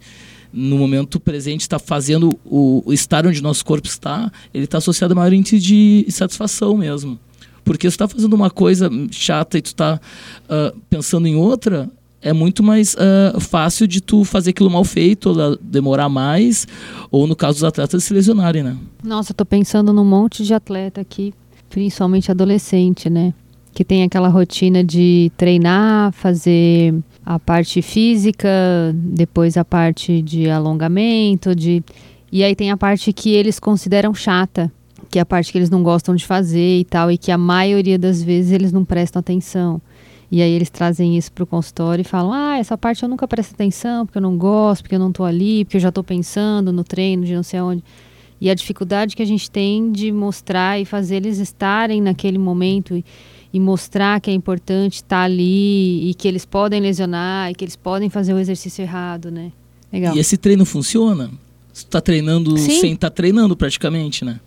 no 0.51 0.77
momento 0.77 1.19
presente 1.19 1.61
está 1.61 1.77
fazendo 1.77 2.39
o, 2.45 2.81
estar 2.93 3.27
onde 3.27 3.43
nosso 3.43 3.65
corpo 3.65 3.87
está, 3.87 4.31
ele 4.53 4.63
está 4.63 4.77
associado 4.77 5.11
a 5.11 5.15
maior 5.15 5.33
índice 5.33 5.59
de 5.59 6.05
satisfação 6.09 6.77
mesmo. 6.77 7.19
Porque 7.65 7.89
se 7.89 7.95
está 7.95 8.07
fazendo 8.07 8.33
uma 8.35 8.49
coisa 8.49 8.89
chata 9.11 9.57
e 9.57 9.61
tu 9.61 9.67
está 9.67 9.99
uh, 10.45 10.79
pensando 10.89 11.27
em 11.27 11.35
outra, 11.35 11.89
é 12.25 12.33
muito 12.33 12.63
mais 12.63 12.95
uh, 12.95 13.39
fácil 13.39 13.88
de 13.88 14.01
tu 14.01 14.25
fazer 14.25 14.49
aquilo 14.49 14.69
mal 14.69 14.83
feito, 14.83 15.29
ou 15.29 15.55
demorar 15.61 16.09
mais, 16.09 16.67
ou 17.11 17.27
no 17.27 17.35
caso 17.35 17.57
dos 17.57 17.63
atletas 17.63 18.03
se 18.03 18.11
lesionarem, 18.11 18.63
né? 18.63 18.75
Nossa, 19.03 19.31
eu 19.31 19.35
tô 19.35 19.45
pensando 19.45 19.93
num 19.93 20.03
monte 20.03 20.43
de 20.43 20.51
atleta 20.51 20.99
aqui, 20.99 21.35
principalmente 21.69 22.31
adolescente, 22.31 23.11
né? 23.11 23.31
Que 23.75 23.85
tem 23.85 24.01
aquela 24.01 24.27
rotina 24.27 24.83
de 24.83 25.31
treinar, 25.38 26.11
fazer 26.13 26.95
a 27.23 27.38
parte 27.38 27.83
física, 27.83 28.49
depois 28.95 29.55
a 29.55 29.63
parte 29.63 30.19
de 30.23 30.49
alongamento, 30.49 31.55
de 31.55 31.83
e 32.31 32.43
aí 32.43 32.55
tem 32.55 32.71
a 32.71 32.77
parte 32.77 33.13
que 33.13 33.29
eles 33.29 33.59
consideram 33.59 34.15
chata, 34.15 34.71
que 35.11 35.19
é 35.19 35.21
a 35.21 35.25
parte 35.25 35.51
que 35.51 35.59
eles 35.59 35.69
não 35.69 35.83
gostam 35.83 36.15
de 36.15 36.25
fazer 36.25 36.79
e 36.79 36.85
tal, 36.85 37.11
e 37.11 37.19
que 37.19 37.31
a 37.31 37.38
maioria 37.38 37.99
das 37.99 38.21
vezes 38.23 38.51
eles 38.51 38.71
não 38.71 38.83
prestam 38.83 39.19
atenção. 39.19 39.79
E 40.31 40.41
aí 40.41 40.51
eles 40.51 40.69
trazem 40.69 41.17
isso 41.17 41.31
para 41.31 41.43
o 41.43 41.47
consultório 41.47 42.01
e 42.01 42.05
falam: 42.05 42.33
ah, 42.33 42.57
essa 42.57 42.77
parte 42.77 43.03
eu 43.03 43.09
nunca 43.09 43.27
presto 43.27 43.53
atenção, 43.53 44.05
porque 44.05 44.17
eu 44.17 44.21
não 44.21 44.38
gosto, 44.38 44.83
porque 44.83 44.95
eu 44.95 44.99
não 44.99 45.09
estou 45.09 45.25
ali, 45.25 45.65
porque 45.65 45.77
eu 45.77 45.81
já 45.81 45.89
estou 45.89 46.03
pensando 46.03 46.71
no 46.71 46.83
treino 46.83 47.25
de 47.25 47.35
não 47.35 47.43
sei 47.43 47.61
onde. 47.61 47.83
E 48.39 48.49
a 48.49 48.53
dificuldade 48.53 49.15
que 49.15 49.21
a 49.21 49.25
gente 49.25 49.49
tem 49.49 49.91
de 49.91 50.11
mostrar 50.11 50.79
e 50.79 50.85
fazer 50.85 51.17
eles 51.17 51.38
estarem 51.39 52.01
naquele 52.01 52.38
momento 52.38 52.95
e, 52.95 53.05
e 53.53 53.59
mostrar 53.59 54.19
que 54.19 54.29
é 54.29 54.33
importante 54.33 54.95
estar 54.95 55.23
ali 55.23 56.09
e 56.09 56.13
que 56.13 56.27
eles 56.27 56.45
podem 56.45 56.81
lesionar 56.81 57.49
e 57.49 57.55
que 57.55 57.63
eles 57.63 57.75
podem 57.75 58.09
fazer 58.09 58.33
o 58.33 58.39
exercício 58.39 58.81
errado, 58.81 59.31
né? 59.31 59.51
Legal. 59.91 60.15
E 60.15 60.19
esse 60.19 60.35
treino 60.35 60.65
funciona? 60.65 61.31
Você 61.71 61.85
está 61.85 62.01
treinando 62.01 62.57
Sim. 62.57 62.79
sem 62.79 62.93
estar 62.93 63.09
tá 63.09 63.15
treinando 63.15 63.55
praticamente, 63.55 64.25
né? 64.25 64.39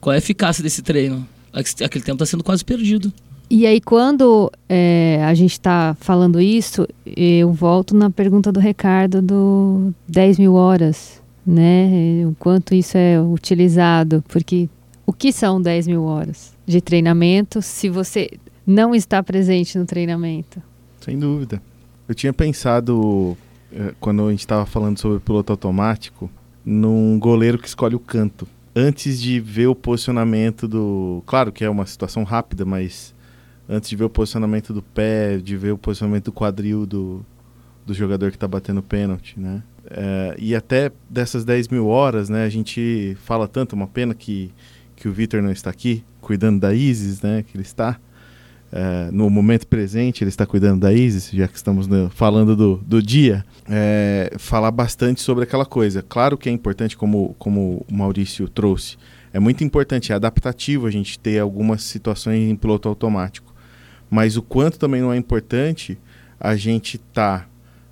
Qual 0.00 0.12
é 0.12 0.16
a 0.16 0.18
eficácia 0.18 0.62
desse 0.62 0.82
treino? 0.82 1.26
Aquele 1.52 2.04
tempo 2.04 2.16
está 2.16 2.26
sendo 2.26 2.44
quase 2.44 2.64
perdido. 2.64 3.12
E 3.50 3.66
aí, 3.66 3.80
quando 3.80 4.52
é, 4.68 5.22
a 5.24 5.32
gente 5.32 5.52
está 5.52 5.96
falando 6.00 6.38
isso, 6.38 6.86
eu 7.06 7.50
volto 7.50 7.96
na 7.96 8.10
pergunta 8.10 8.52
do 8.52 8.60
Ricardo 8.60 9.22
do 9.22 9.94
10 10.06 10.38
mil 10.38 10.54
horas, 10.54 11.22
né? 11.46 12.26
O 12.26 12.34
quanto 12.38 12.74
isso 12.74 12.98
é 12.98 13.18
utilizado, 13.18 14.22
porque 14.28 14.68
o 15.06 15.14
que 15.14 15.32
são 15.32 15.62
10 15.62 15.86
mil 15.86 16.02
horas 16.04 16.54
de 16.66 16.82
treinamento 16.82 17.62
se 17.62 17.88
você 17.88 18.30
não 18.66 18.94
está 18.94 19.22
presente 19.22 19.78
no 19.78 19.86
treinamento? 19.86 20.60
Sem 21.00 21.18
dúvida. 21.18 21.62
Eu 22.06 22.14
tinha 22.14 22.34
pensado, 22.34 23.34
é, 23.72 23.94
quando 23.98 24.26
a 24.26 24.30
gente 24.30 24.40
estava 24.40 24.66
falando 24.66 24.98
sobre 24.98 25.20
piloto 25.20 25.52
automático, 25.52 26.30
num 26.62 27.18
goleiro 27.18 27.58
que 27.58 27.66
escolhe 27.66 27.94
o 27.94 27.98
canto. 27.98 28.46
Antes 28.76 29.18
de 29.18 29.40
ver 29.40 29.68
o 29.68 29.74
posicionamento 29.74 30.68
do. 30.68 31.22
Claro 31.24 31.50
que 31.50 31.64
é 31.64 31.70
uma 31.70 31.86
situação 31.86 32.22
rápida, 32.24 32.66
mas 32.66 33.14
antes 33.68 33.90
de 33.90 33.96
ver 33.96 34.04
o 34.04 34.10
posicionamento 34.10 34.72
do 34.72 34.82
pé, 34.82 35.36
de 35.36 35.56
ver 35.56 35.72
o 35.72 35.78
posicionamento 35.78 36.26
do 36.26 36.32
quadril 36.32 36.86
do, 36.86 37.24
do 37.86 37.92
jogador 37.92 38.30
que 38.30 38.36
está 38.36 38.48
batendo 38.48 38.82
pênalti, 38.82 39.38
né? 39.38 39.62
É, 39.90 40.36
e 40.38 40.54
até 40.54 40.92
dessas 41.08 41.44
10 41.44 41.68
mil 41.68 41.86
horas, 41.86 42.28
né? 42.28 42.44
A 42.44 42.48
gente 42.48 43.16
fala 43.24 43.48
tanto, 43.48 43.74
uma 43.74 43.86
pena 43.86 44.14
que, 44.14 44.52
que 44.96 45.08
o 45.08 45.12
Vitor 45.12 45.42
não 45.42 45.50
está 45.50 45.70
aqui, 45.70 46.04
cuidando 46.20 46.60
da 46.60 46.74
Isis, 46.74 47.22
né? 47.22 47.42
Que 47.42 47.56
ele 47.56 47.62
está 47.62 47.98
é, 48.70 49.10
no 49.10 49.28
momento 49.30 49.66
presente, 49.66 50.22
ele 50.22 50.28
está 50.28 50.46
cuidando 50.46 50.80
da 50.80 50.92
Isis, 50.92 51.30
já 51.30 51.48
que 51.48 51.56
estamos 51.56 51.86
no, 51.86 52.10
falando 52.10 52.54
do, 52.54 52.76
do 52.76 53.02
dia, 53.02 53.44
é, 53.68 54.34
falar 54.38 54.70
bastante 54.70 55.20
sobre 55.20 55.44
aquela 55.44 55.64
coisa. 55.64 56.02
Claro 56.02 56.36
que 56.36 56.48
é 56.48 56.52
importante, 56.52 56.96
como, 56.96 57.34
como 57.38 57.84
o 57.90 57.94
Maurício 57.94 58.48
trouxe, 58.48 58.96
é 59.32 59.38
muito 59.38 59.62
importante, 59.62 60.12
é 60.12 60.14
adaptativo 60.14 60.86
a 60.86 60.90
gente 60.90 61.18
ter 61.18 61.38
algumas 61.38 61.82
situações 61.82 62.50
em 62.50 62.56
piloto 62.56 62.88
automático. 62.88 63.47
Mas 64.10 64.36
o 64.36 64.42
quanto 64.42 64.78
também 64.78 65.00
não 65.00 65.12
é 65.12 65.16
importante 65.16 65.98
a 66.40 66.56
gente 66.56 66.96
estar 66.96 67.40
tá, 67.40 67.48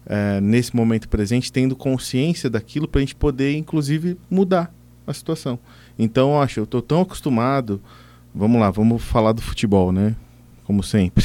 é, 0.07 0.41
nesse 0.41 0.75
momento 0.75 1.09
presente 1.09 1.53
tendo 1.53 1.75
consciência 1.77 2.49
daquilo 2.49 2.89
para 2.89 3.01
a 3.01 3.03
gente 3.03 3.15
poder, 3.15 3.57
inclusive, 3.57 4.17
mudar 4.31 4.73
a 5.07 5.13
situação. 5.13 5.59
Então, 5.99 6.41
acho, 6.41 6.61
eu 6.61 6.65
estou 6.65 6.83
tão 6.83 7.03
acostumado. 7.03 7.81
Vamos 8.35 8.61
lá, 8.61 8.71
vamos 8.71 9.03
falar 9.03 9.33
do 9.33 9.43
futebol, 9.43 9.93
né? 9.93 10.15
Como 10.65 10.83
sempre. 10.83 11.25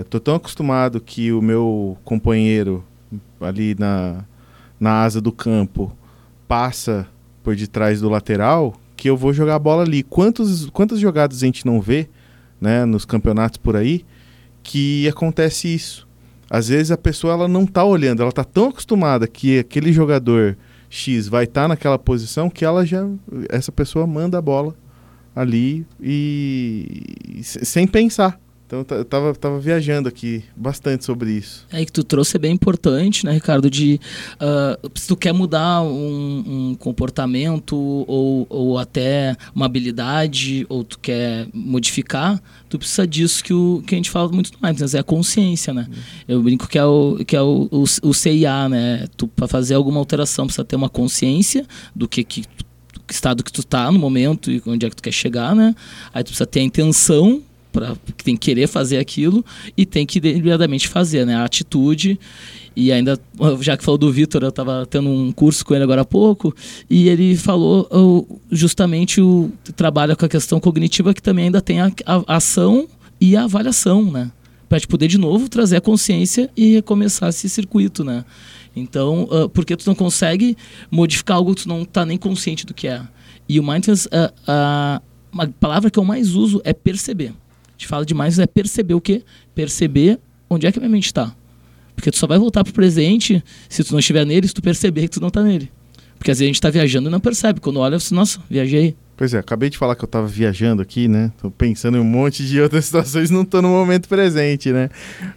Estou 0.00 0.18
é, 0.18 0.24
tão 0.24 0.34
acostumado 0.34 1.00
que 1.00 1.32
o 1.32 1.42
meu 1.42 1.98
companheiro 2.04 2.84
ali 3.40 3.76
na, 3.78 4.24
na 4.80 5.02
asa 5.02 5.20
do 5.20 5.30
campo 5.30 5.94
passa 6.48 7.06
por 7.42 7.54
detrás 7.54 8.00
do 8.00 8.08
lateral 8.08 8.74
que 8.96 9.10
eu 9.10 9.16
vou 9.16 9.32
jogar 9.32 9.56
a 9.56 9.58
bola 9.58 9.82
ali. 9.82 10.02
Quantos, 10.02 10.70
quantas 10.70 10.98
jogadas 10.98 11.42
a 11.42 11.46
gente 11.46 11.66
não 11.66 11.80
vê 11.80 12.08
né, 12.60 12.84
nos 12.84 13.04
campeonatos 13.04 13.58
por 13.58 13.76
aí, 13.76 14.04
que 14.62 15.08
acontece 15.08 15.72
isso. 15.72 16.06
Às 16.48 16.68
vezes 16.68 16.90
a 16.90 16.96
pessoa 16.96 17.32
ela 17.32 17.48
não 17.48 17.64
está 17.64 17.84
olhando, 17.84 18.20
ela 18.20 18.30
está 18.30 18.44
tão 18.44 18.68
acostumada 18.68 19.26
que 19.26 19.58
aquele 19.58 19.92
jogador 19.92 20.56
X 20.88 21.28
vai 21.28 21.44
estar 21.44 21.62
tá 21.62 21.68
naquela 21.68 21.98
posição 21.98 22.48
que 22.48 22.64
ela 22.64 22.86
já 22.86 23.06
essa 23.48 23.72
pessoa 23.72 24.06
manda 24.06 24.38
a 24.38 24.42
bola 24.42 24.74
ali 25.34 25.84
e, 26.00 27.36
e 27.38 27.44
sem 27.44 27.86
pensar. 27.86 28.40
Então 28.66 28.84
eu 28.90 29.04
tava, 29.04 29.32
tava 29.32 29.60
viajando 29.60 30.08
aqui 30.08 30.42
bastante 30.56 31.04
sobre 31.04 31.30
isso. 31.30 31.64
É 31.70 31.84
que 31.84 31.92
tu 31.92 32.02
trouxe 32.02 32.36
é 32.36 32.38
bem 32.40 32.52
importante, 32.52 33.24
né, 33.24 33.32
Ricardo? 33.32 33.70
De 33.70 34.00
uh, 34.34 34.90
se 34.98 35.06
tu 35.06 35.16
quer 35.16 35.32
mudar 35.32 35.82
um, 35.82 36.70
um, 36.70 36.74
comportamento 36.74 37.76
ou, 37.76 38.44
ou 38.50 38.76
até 38.76 39.36
uma 39.54 39.66
habilidade, 39.66 40.66
ou 40.68 40.82
tu 40.82 40.98
quer 40.98 41.46
modificar, 41.54 42.42
tu 42.68 42.76
precisa 42.76 43.06
disso 43.06 43.44
que, 43.44 43.54
o, 43.54 43.84
que 43.86 43.94
a 43.94 43.98
gente 43.98 44.10
fala 44.10 44.28
muito 44.32 44.50
mais, 44.60 44.80
né? 44.80 44.86
É 44.94 44.98
a 44.98 45.04
consciência, 45.04 45.72
né? 45.72 45.86
Uhum. 45.88 45.96
Eu 46.26 46.42
brinco 46.42 46.66
que 46.66 46.76
é 46.76 46.84
o, 46.84 47.18
que 47.24 47.36
é 47.36 47.42
o, 47.42 47.68
o, 47.70 47.84
o 48.02 48.14
CIA, 48.14 48.68
né? 48.68 49.06
Tu, 49.16 49.28
para 49.28 49.46
fazer 49.46 49.74
alguma 49.74 50.00
alteração, 50.00 50.44
precisa 50.46 50.64
ter 50.64 50.74
uma 50.74 50.88
consciência 50.88 51.64
do 51.94 52.08
que, 52.08 52.24
que 52.24 52.42
estado 53.08 53.44
que 53.44 53.52
tu 53.52 53.62
tá 53.62 53.92
no 53.92 53.98
momento 54.00 54.50
e 54.50 54.60
onde 54.66 54.84
é 54.84 54.90
que 54.90 54.96
tu 54.96 55.02
quer 55.04 55.12
chegar, 55.12 55.54
né? 55.54 55.72
Aí 56.12 56.24
tu 56.24 56.28
precisa 56.28 56.46
ter 56.46 56.60
a 56.60 56.64
intenção 56.64 57.42
para 57.76 57.94
tem 58.24 58.34
que 58.34 58.46
querer 58.46 58.66
fazer 58.66 58.96
aquilo 58.96 59.44
e 59.76 59.84
tem 59.84 60.06
que 60.06 60.18
deliberadamente 60.18 60.88
fazer, 60.88 61.26
né? 61.26 61.34
A 61.34 61.44
atitude. 61.44 62.18
E 62.74 62.90
ainda, 62.90 63.20
já 63.60 63.76
que 63.76 63.84
falou 63.84 63.98
do 63.98 64.10
Vitor, 64.10 64.42
eu 64.42 64.48
estava 64.48 64.86
tendo 64.86 65.10
um 65.10 65.30
curso 65.30 65.64
com 65.64 65.74
ele 65.74 65.84
agora 65.84 66.02
há 66.02 66.04
pouco, 66.04 66.54
e 66.90 67.08
ele 67.08 67.36
falou 67.36 68.40
justamente 68.50 69.20
o 69.20 69.50
trabalha 69.74 70.16
com 70.16 70.24
a 70.24 70.28
questão 70.28 70.58
cognitiva 70.60 71.14
que 71.14 71.22
também 71.22 71.46
ainda 71.46 71.60
tem 71.60 71.80
a, 71.80 71.90
a 72.06 72.36
ação 72.36 72.86
e 73.20 73.36
a 73.36 73.44
avaliação, 73.44 74.10
né? 74.10 74.30
Para 74.68 74.80
te 74.80 74.86
poder 74.86 75.08
de 75.08 75.18
novo 75.18 75.48
trazer 75.48 75.76
a 75.76 75.80
consciência 75.80 76.50
e 76.56 76.74
recomeçar 76.74 77.28
esse 77.28 77.48
circuito, 77.48 78.02
né? 78.02 78.24
Então, 78.74 79.24
uh, 79.24 79.48
porque 79.48 79.76
tu 79.76 79.86
não 79.86 79.94
consegue 79.94 80.56
modificar 80.90 81.36
algo 81.36 81.54
que 81.54 81.62
tu 81.62 81.68
não 81.68 81.82
está 81.82 82.04
nem 82.04 82.18
consciente 82.18 82.66
do 82.66 82.74
que 82.74 82.88
é. 82.88 83.02
E 83.48 83.60
o 83.60 83.62
mindfulness, 83.62 84.08
a, 84.12 84.32
a, 84.46 85.02
a 85.38 85.48
palavra 85.60 85.90
que 85.90 85.98
eu 85.98 86.04
mais 86.04 86.34
uso 86.34 86.60
é 86.64 86.72
perceber. 86.72 87.32
Gente 87.76 87.86
fala 87.86 88.04
de 88.04 88.14
mindfulness 88.14 88.38
é 88.38 88.46
perceber 88.46 88.94
o 88.94 89.00
quê? 89.00 89.22
Perceber 89.54 90.18
onde 90.48 90.66
é 90.66 90.72
que 90.72 90.78
a 90.78 90.80
minha 90.80 90.90
mente 90.90 91.06
está. 91.06 91.34
Porque 91.94 92.10
tu 92.10 92.18
só 92.18 92.26
vai 92.26 92.38
voltar 92.38 92.62
pro 92.62 92.72
presente 92.72 93.42
se 93.68 93.82
tu 93.82 93.92
não 93.92 93.98
estiver 93.98 94.24
nele, 94.24 94.46
se 94.46 94.54
tu 94.54 94.62
perceber 94.62 95.02
que 95.02 95.10
tu 95.10 95.20
não 95.20 95.28
está 95.28 95.42
nele. 95.42 95.70
Porque 96.18 96.30
às 96.30 96.38
vezes 96.38 96.46
a 96.46 96.48
gente 96.48 96.56
está 96.56 96.70
viajando 96.70 97.08
e 97.08 97.12
não 97.12 97.20
percebe. 97.20 97.60
Quando 97.60 97.78
olha, 97.80 97.98
você, 97.98 98.14
nossa, 98.14 98.40
viajei. 98.48 98.96
Pois 99.16 99.32
é, 99.32 99.38
acabei 99.38 99.70
de 99.70 99.78
falar 99.78 99.96
que 99.96 100.04
eu 100.04 100.08
tava 100.08 100.26
viajando 100.26 100.82
aqui, 100.82 101.08
né? 101.08 101.32
Tô 101.40 101.50
pensando 101.50 101.96
em 101.96 102.00
um 102.00 102.04
monte 102.04 102.46
de 102.46 102.60
outras 102.62 102.84
situações, 102.84 103.30
não 103.30 103.44
tô 103.44 103.62
no 103.62 103.68
momento 103.68 104.08
presente, 104.08 104.72
né? 104.72 104.90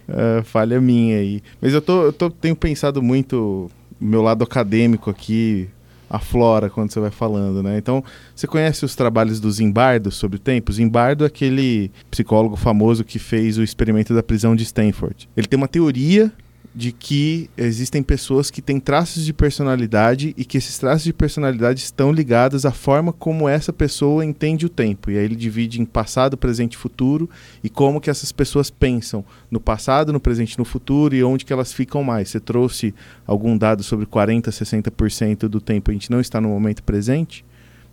Uh, 0.08 0.42
falha 0.44 0.80
minha 0.80 1.18
aí. 1.18 1.42
Mas 1.60 1.72
eu, 1.72 1.80
tô, 1.80 2.04
eu 2.04 2.12
tô, 2.12 2.30
tenho 2.30 2.54
pensado 2.54 3.02
muito 3.02 3.70
meu 4.00 4.22
lado 4.22 4.44
acadêmico 4.44 5.10
aqui, 5.10 5.68
aflora 6.10 6.68
quando 6.68 6.92
você 6.92 6.98
vai 6.98 7.10
falando, 7.10 7.62
né? 7.62 7.78
Então, 7.78 8.02
você 8.34 8.46
conhece 8.46 8.84
os 8.84 8.96
trabalhos 8.96 9.38
do 9.38 9.50
Zimbardo 9.50 10.10
sobre 10.10 10.36
o 10.36 10.40
tempo? 10.40 10.72
Zimbardo 10.72 11.22
é 11.22 11.28
aquele 11.28 11.92
psicólogo 12.10 12.56
famoso 12.56 13.04
que 13.04 13.18
fez 13.18 13.56
o 13.56 13.62
experimento 13.62 14.12
da 14.12 14.22
prisão 14.22 14.56
de 14.56 14.64
Stanford. 14.64 15.28
Ele 15.36 15.46
tem 15.46 15.56
uma 15.56 15.68
teoria 15.68 16.32
de 16.72 16.92
que 16.92 17.50
existem 17.56 18.02
pessoas 18.02 18.50
que 18.50 18.62
têm 18.62 18.78
traços 18.78 19.24
de 19.24 19.32
personalidade 19.32 20.32
e 20.36 20.44
que 20.44 20.56
esses 20.56 20.78
traços 20.78 21.02
de 21.02 21.12
personalidade 21.12 21.80
estão 21.80 22.12
ligados 22.12 22.64
à 22.64 22.70
forma 22.70 23.12
como 23.12 23.48
essa 23.48 23.72
pessoa 23.72 24.24
entende 24.24 24.66
o 24.66 24.68
tempo. 24.68 25.10
E 25.10 25.18
aí 25.18 25.24
ele 25.24 25.34
divide 25.34 25.80
em 25.80 25.84
passado, 25.84 26.36
presente 26.36 26.74
e 26.74 26.76
futuro 26.76 27.28
e 27.62 27.68
como 27.68 28.00
que 28.00 28.08
essas 28.08 28.30
pessoas 28.30 28.70
pensam 28.70 29.24
no 29.50 29.58
passado, 29.58 30.12
no 30.12 30.20
presente 30.20 30.52
e 30.52 30.58
no 30.58 30.64
futuro 30.64 31.14
e 31.14 31.24
onde 31.24 31.44
que 31.44 31.52
elas 31.52 31.72
ficam 31.72 32.04
mais. 32.04 32.28
Você 32.28 32.38
trouxe 32.38 32.94
algum 33.26 33.58
dado 33.58 33.82
sobre 33.82 34.06
40, 34.06 34.50
60% 34.50 35.48
do 35.48 35.60
tempo 35.60 35.90
a 35.90 35.94
gente 35.94 36.10
não 36.10 36.20
está 36.20 36.40
no 36.40 36.48
momento 36.48 36.84
presente? 36.84 37.44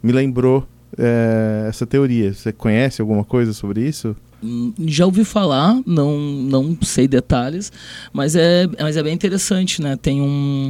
Me 0.04 0.12
lembrou 0.12 0.68
é, 0.96 1.66
essa 1.68 1.88
teoria. 1.88 2.32
Você 2.32 2.54
conhece 2.54 3.02
alguma 3.02 3.24
coisa 3.24 3.54
sobre 3.54 3.82
isso? 3.82 4.16
Hum, 4.44 4.72
já 4.86 5.06
ouvi 5.06 5.24
falar, 5.24 5.80
não, 5.86 6.20
não 6.20 6.78
sei 6.84 7.08
detalhes, 7.08 7.72
mas 8.14 8.36
é, 8.36 8.68
mas 8.80 8.96
é 8.96 9.04
bem 9.04 9.14
interessante, 9.14 9.82
né? 9.82 9.96
Tem 9.96 10.22
um. 10.22 10.70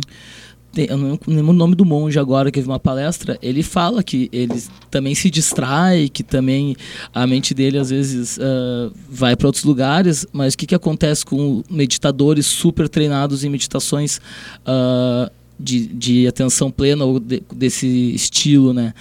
Tem, 0.71 0.87
eu 0.89 0.97
não 0.97 1.19
lembro 1.27 1.51
o 1.51 1.53
nome 1.53 1.75
do 1.75 1.83
monge 1.83 2.19
agora 2.19 2.51
que 2.51 2.59
teve 2.59 2.69
uma 2.69 2.79
palestra. 2.79 3.37
Ele 3.41 3.63
fala 3.63 4.03
que 4.03 4.29
ele 4.31 4.61
também 4.91 5.15
se 5.15 5.29
distrai, 5.29 6.07
que 6.07 6.23
também 6.23 6.75
a 7.13 7.25
mente 7.25 7.53
dele 7.53 7.77
às 7.77 7.89
vezes 7.89 8.37
uh, 8.37 8.93
vai 9.09 9.35
para 9.35 9.47
outros 9.47 9.63
lugares, 9.63 10.25
mas 10.31 10.53
o 10.53 10.57
que, 10.57 10.67
que 10.67 10.75
acontece 10.75 11.25
com 11.25 11.63
meditadores 11.69 12.45
super 12.45 12.87
treinados 12.87 13.43
em 13.43 13.49
meditações 13.49 14.17
uh, 14.67 15.31
de, 15.59 15.87
de 15.87 16.27
atenção 16.27 16.69
plena 16.69 17.03
ou 17.05 17.19
de, 17.19 17.41
desse 17.53 17.87
estilo, 18.13 18.73
né? 18.73 18.93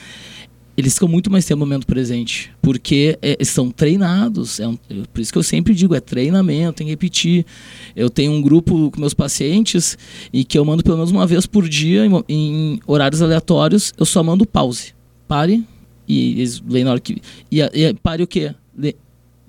Eles 0.76 0.94
ficam 0.94 1.08
muito 1.08 1.30
mais 1.30 1.44
tempo 1.44 1.60
no 1.60 1.66
momento 1.66 1.86
presente, 1.86 2.52
porque 2.60 3.18
é, 3.22 3.42
são 3.44 3.70
treinados. 3.70 4.60
É 4.60 4.68
um, 4.68 4.76
por 4.76 5.20
isso 5.20 5.32
que 5.32 5.38
eu 5.38 5.42
sempre 5.42 5.74
digo, 5.74 5.94
é 5.94 6.00
treinamento, 6.00 6.78
tem 6.78 6.86
que 6.86 6.92
repetir. 6.92 7.46
Eu 7.94 8.10
tenho 8.10 8.32
um 8.32 8.42
grupo 8.42 8.90
com 8.90 9.00
meus 9.00 9.14
pacientes 9.14 9.96
e 10.32 10.44
que 10.44 10.58
eu 10.58 10.64
mando 10.64 10.82
pelo 10.82 10.96
menos 10.96 11.10
uma 11.10 11.26
vez 11.26 11.46
por 11.46 11.66
dia, 11.66 12.04
em, 12.04 12.24
em 12.28 12.80
horários 12.86 13.22
aleatórios, 13.22 13.94
eu 13.96 14.04
só 14.04 14.22
mando 14.22 14.44
pause. 14.44 14.94
Pare, 15.26 15.64
e 16.06 16.32
eles 16.32 16.62
leem 16.68 16.84
na 16.84 16.92
hora 16.92 17.00
que. 17.00 17.20
E, 17.50 17.60
e 17.60 17.94
pare 17.94 18.22
o 18.22 18.26
quê? 18.26 18.54
Le, 18.76 18.94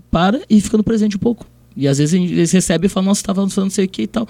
para 0.09 0.41
e 0.49 0.61
fica 0.61 0.77
no 0.77 0.83
presente 0.83 1.17
um 1.17 1.19
pouco. 1.19 1.45
E 1.75 1.87
às 1.87 1.97
vezes 1.97 2.13
eles 2.13 2.51
recebem 2.51 2.87
e 2.87 2.89
falam, 2.89 3.09
nossa, 3.09 3.21
estava 3.21 3.47
falando 3.47 3.69
não 3.69 3.69
sei 3.69 3.85
o 3.85 3.89
que 3.89 4.03
e 4.03 4.07
tal. 4.07 4.27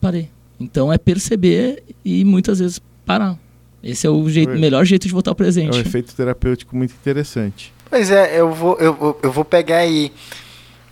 Parei. 0.00 0.30
Então 0.58 0.92
é 0.92 0.96
perceber 0.96 1.82
e 2.04 2.24
muitas 2.24 2.60
vezes 2.60 2.80
parar. 3.04 3.38
Esse 3.82 4.06
é 4.06 4.10
o 4.10 4.28
jeito, 4.28 4.50
melhor 4.52 4.84
jeito 4.84 5.06
de 5.06 5.12
voltar 5.12 5.30
ao 5.30 5.34
presente. 5.34 5.76
É 5.76 5.78
um 5.78 5.80
efeito 5.80 6.14
terapêutico 6.14 6.74
muito 6.76 6.92
interessante. 6.92 7.72
Pois 7.88 8.10
é, 8.10 8.38
eu 8.38 8.52
vou, 8.52 8.76
eu, 8.78 9.18
eu 9.22 9.30
vou 9.30 9.44
pegar 9.44 9.78
aí. 9.78 10.12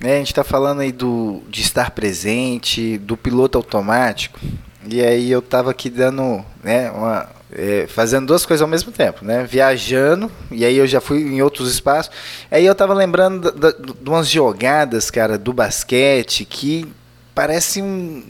Né, 0.01 0.17
a 0.17 0.19
gente 0.19 0.29
está 0.29 0.45
falando 0.45 0.81
aí 0.81 0.93
do, 0.93 1.43
de 1.49 1.63
estar 1.63 1.91
presente, 1.91 2.99
do 2.99 3.17
piloto 3.17 3.57
automático. 3.59 4.39
E 4.87 5.01
aí 5.01 5.31
eu 5.31 5.39
estava 5.39 5.71
aqui 5.71 5.89
dando, 5.89 6.45
né, 6.63 6.91
uma, 6.91 7.27
é, 7.55 7.87
fazendo 7.87 8.27
duas 8.27 8.45
coisas 8.45 8.61
ao 8.61 8.69
mesmo 8.69 8.93
tempo, 8.93 9.25
né? 9.25 9.45
Viajando, 9.45 10.31
e 10.51 10.65
aí 10.65 10.77
eu 10.77 10.87
já 10.87 11.01
fui 11.01 11.23
em 11.23 11.41
outros 11.41 11.73
espaços. 11.73 12.13
Aí 12.51 12.67
eu 12.67 12.75
tava 12.75 12.93
lembrando 12.93 13.53
de 13.53 14.11
umas 14.11 14.29
jogadas, 14.29 15.11
cara, 15.11 15.39
do 15.39 15.53
basquete 15.53 16.45
que 16.45 16.87
parece 17.35 17.81
um, 17.81 18.23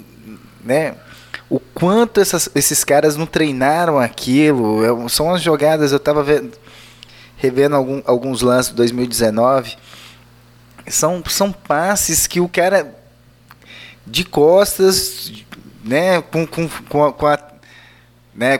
né? 0.64 0.94
O 1.54 1.60
quanto 1.72 2.20
essas, 2.20 2.48
esses 2.52 2.82
caras 2.82 3.16
não 3.16 3.26
treinaram 3.26 3.96
aquilo. 3.96 5.08
São 5.08 5.32
as 5.32 5.40
jogadas, 5.40 5.92
eu 5.92 5.98
estava 5.98 6.24
revendo 7.36 7.76
algum, 7.76 8.02
alguns 8.04 8.42
lances 8.42 8.70
de 8.70 8.76
2019. 8.76 9.76
São, 10.88 11.22
são 11.28 11.52
passes 11.52 12.26
que 12.26 12.40
o 12.40 12.48
cara 12.48 12.92
de 14.04 14.24
costas, 14.24 15.32
né, 15.84 16.20
com, 16.22 16.44
com, 16.44 16.68
com 16.88 17.04
a, 17.04 17.12
com 17.12 17.26
a 17.28 17.38
né, 18.34 18.58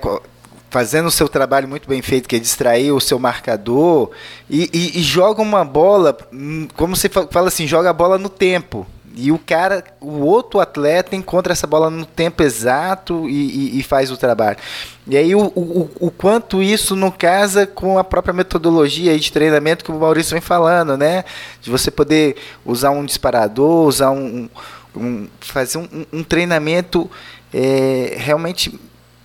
fazendo 0.70 1.07
o 1.07 1.11
seu 1.11 1.28
trabalho 1.28 1.66
muito 1.66 1.88
bem 1.88 2.00
feito, 2.00 2.28
que 2.28 2.37
é 2.37 2.38
distrair 2.38 2.92
o 2.92 3.00
seu 3.00 3.18
marcador, 3.18 4.12
e, 4.48 4.70
e, 4.72 5.00
e 5.00 5.02
joga 5.02 5.42
uma 5.42 5.64
bola, 5.64 6.16
hum, 6.33 6.68
como 6.76 6.94
você 6.94 7.09
fala 7.09 7.48
assim, 7.48 7.66
joga 7.66 7.90
a 7.90 7.92
bola 7.92 8.18
no 8.18 8.28
tempo. 8.28 8.87
E 9.16 9.31
o 9.31 9.38
cara, 9.38 9.85
o 10.00 10.20
outro 10.22 10.59
atleta 10.59 11.14
encontra 11.14 11.53
essa 11.53 11.66
bola 11.66 11.88
no 11.88 12.05
tempo 12.05 12.42
exato 12.42 13.29
e, 13.29 13.77
e, 13.77 13.79
e 13.79 13.83
faz 13.83 14.11
o 14.11 14.16
trabalho. 14.16 14.59
E 15.07 15.16
aí 15.16 15.35
o, 15.35 15.53
o, 15.55 15.90
o, 16.00 16.11
quanto 16.11 16.62
isso 16.62 16.96
não 16.96 17.11
casa 17.11 17.66
com 17.66 17.96
a 17.96 18.03
própria 18.03 18.35
metodologia 18.35 19.16
de 19.16 19.31
treinamento 19.31 19.85
que 19.85 19.92
o 19.92 19.98
Maurício 20.00 20.33
vem 20.33 20.40
falando, 20.40 20.96
né? 20.96 21.24
De 21.61 21.70
você 21.70 21.90
poder 21.90 22.37
usar 22.64 22.90
um 22.90 23.05
disparador, 23.05 23.87
usar 23.87 24.11
um, 24.11 24.48
um 24.96 25.29
fazer 25.40 25.79
um, 25.79 25.88
um 26.12 26.24
treinamento 26.24 27.09
é, 27.53 28.14
realmente 28.16 28.81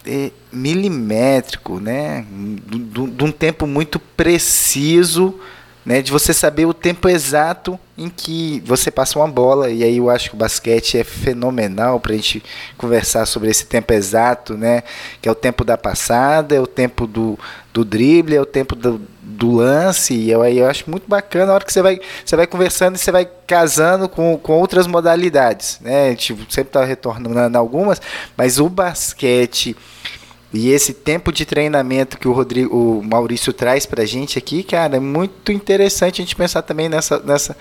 é, 0.05 0.31
milimétrico, 0.51 1.79
né? 1.79 2.25
De 2.31 3.23
um 3.23 3.31
tempo 3.31 3.65
muito 3.65 3.97
preciso 3.97 5.39
né, 5.85 6.01
de 6.01 6.11
você 6.11 6.33
saber 6.33 6.65
o 6.65 6.73
tempo 6.73 7.07
exato 7.07 7.79
em 7.97 8.09
que 8.09 8.61
você 8.65 8.91
passa 8.91 9.17
uma 9.17 9.27
bola. 9.27 9.69
E 9.69 9.83
aí 9.83 9.97
eu 9.97 10.09
acho 10.09 10.29
que 10.29 10.35
o 10.35 10.39
basquete 10.39 10.97
é 10.97 11.03
fenomenal 11.03 11.99
para 11.99 12.13
a 12.13 12.15
gente 12.15 12.43
conversar 12.77 13.25
sobre 13.25 13.49
esse 13.49 13.65
tempo 13.65 13.93
exato, 13.93 14.57
né? 14.57 14.83
Que 15.21 15.27
é 15.27 15.31
o 15.31 15.35
tempo 15.35 15.63
da 15.63 15.77
passada, 15.77 16.55
é 16.55 16.59
o 16.59 16.67
tempo 16.67 17.07
do, 17.07 17.37
do 17.73 17.83
drible, 17.83 18.35
é 18.35 18.41
o 18.41 18.45
tempo 18.45 18.75
do, 18.75 19.01
do 19.21 19.55
lance. 19.55 20.13
E 20.13 20.29
eu, 20.29 20.43
eu 20.45 20.67
acho 20.67 20.89
muito 20.89 21.07
bacana 21.07 21.51
a 21.51 21.55
hora 21.55 21.65
que 21.65 21.73
você 21.73 21.81
vai, 21.81 21.99
você 22.25 22.35
vai 22.35 22.47
conversando 22.47 22.95
e 22.95 22.99
você 22.99 23.11
vai 23.11 23.27
casando 23.47 24.07
com, 24.07 24.37
com 24.37 24.53
outras 24.53 24.85
modalidades, 24.85 25.79
né? 25.81 26.15
Tipo, 26.15 26.41
sempre 26.51 26.69
está 26.69 26.85
retornando 26.85 27.57
algumas, 27.57 28.01
mas 28.37 28.59
o 28.59 28.69
basquete 28.69 29.75
e 30.51 30.71
esse 30.71 30.93
tempo 30.93 31.31
de 31.31 31.45
treinamento 31.45 32.17
que 32.17 32.27
o 32.27 32.31
Rodrigo, 32.31 32.75
o 32.75 33.03
Maurício 33.03 33.53
traz 33.53 33.85
pra 33.85 34.03
gente 34.05 34.37
aqui, 34.37 34.63
cara, 34.63 34.97
é 34.97 34.99
muito 34.99 35.51
interessante 35.51 36.21
a 36.21 36.25
gente 36.25 36.35
pensar 36.35 36.63
também 36.63 36.89
nessa, 36.89 37.19
nessa, 37.19 37.55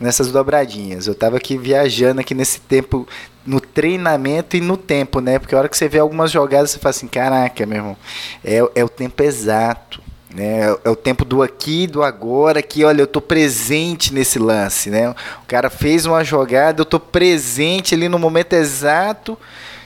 nessas 0.00 0.32
dobradinhas. 0.32 1.06
Eu 1.06 1.14
tava 1.14 1.36
aqui 1.36 1.58
viajando 1.58 2.20
aqui 2.20 2.34
nesse 2.34 2.60
tempo, 2.60 3.06
no 3.44 3.60
treinamento 3.60 4.56
e 4.56 4.60
no 4.60 4.76
tempo, 4.76 5.20
né? 5.20 5.38
Porque 5.38 5.54
a 5.54 5.58
hora 5.58 5.68
que 5.68 5.76
você 5.76 5.86
vê 5.86 5.98
algumas 5.98 6.30
jogadas, 6.30 6.70
você 6.70 6.78
fala 6.78 6.90
assim, 6.90 7.08
caraca, 7.08 7.66
meu 7.66 7.76
irmão, 7.76 7.96
é, 8.42 8.56
é 8.74 8.84
o 8.84 8.88
tempo 8.88 9.22
exato. 9.22 10.00
Né? 10.34 10.60
É, 10.60 10.78
é 10.84 10.90
o 10.90 10.96
tempo 10.96 11.26
do 11.26 11.42
aqui, 11.42 11.86
do 11.86 12.02
agora, 12.02 12.62
que 12.62 12.84
olha, 12.84 13.02
eu 13.02 13.06
tô 13.06 13.20
presente 13.20 14.14
nesse 14.14 14.38
lance, 14.38 14.88
né? 14.88 15.10
O 15.10 15.46
cara 15.46 15.68
fez 15.68 16.06
uma 16.06 16.24
jogada, 16.24 16.80
eu 16.80 16.86
tô 16.86 16.98
presente 16.98 17.94
ali 17.94 18.08
no 18.08 18.18
momento 18.18 18.54
exato 18.54 19.38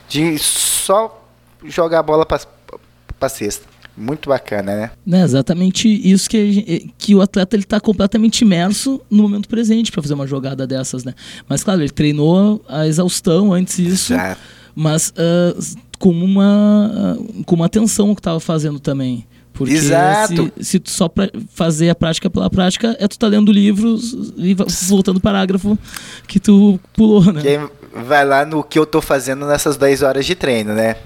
de 0.08 0.38
só 0.38 1.21
jogar 1.64 2.00
a 2.00 2.02
bola 2.02 2.26
para 2.26 3.28
cesta. 3.28 3.72
Muito 3.96 4.30
bacana, 4.30 4.74
né? 5.06 5.18
É 5.20 5.22
exatamente 5.22 5.86
isso 5.86 6.28
que, 6.28 6.90
que 6.96 7.14
o 7.14 7.20
atleta 7.20 7.54
ele 7.54 7.62
está 7.62 7.78
completamente 7.78 8.40
imerso 8.40 9.00
no 9.10 9.22
momento 9.22 9.48
presente 9.48 9.92
para 9.92 10.00
fazer 10.00 10.14
uma 10.14 10.26
jogada 10.26 10.66
dessas, 10.66 11.04
né? 11.04 11.14
Mas 11.46 11.62
claro, 11.62 11.82
ele 11.82 11.90
treinou 11.90 12.64
a 12.66 12.86
exaustão 12.86 13.52
antes 13.52 13.76
disso, 13.76 14.14
Exato. 14.14 14.40
mas 14.74 15.10
uh, 15.10 15.78
com 15.98 16.10
uma 16.10 17.16
uh, 17.18 17.44
com 17.44 17.54
uma 17.54 17.66
atenção 17.66 18.14
que 18.14 18.20
estava 18.20 18.40
fazendo 18.40 18.80
também. 18.80 19.26
Porque 19.52 19.74
Exato. 19.74 20.50
Se, 20.56 20.64
se 20.64 20.78
tu 20.78 20.90
só 20.90 21.06
pra 21.06 21.28
fazer 21.52 21.90
a 21.90 21.94
prática 21.94 22.30
pela 22.30 22.48
prática, 22.48 22.96
é 22.98 23.06
tu 23.06 23.18
tá 23.18 23.26
lendo 23.26 23.52
livros 23.52 24.32
e 24.38 24.56
voltando 24.88 25.18
o 25.18 25.20
parágrafo 25.20 25.78
que 26.26 26.40
tu 26.40 26.80
pulou, 26.94 27.30
né? 27.30 27.42
Quem 27.42 27.68
vai 28.04 28.24
lá 28.24 28.46
no 28.46 28.64
que 28.64 28.78
eu 28.78 28.86
tô 28.86 29.02
fazendo 29.02 29.46
nessas 29.46 29.76
10 29.76 30.00
horas 30.00 30.24
de 30.24 30.34
treino, 30.34 30.72
né? 30.72 30.96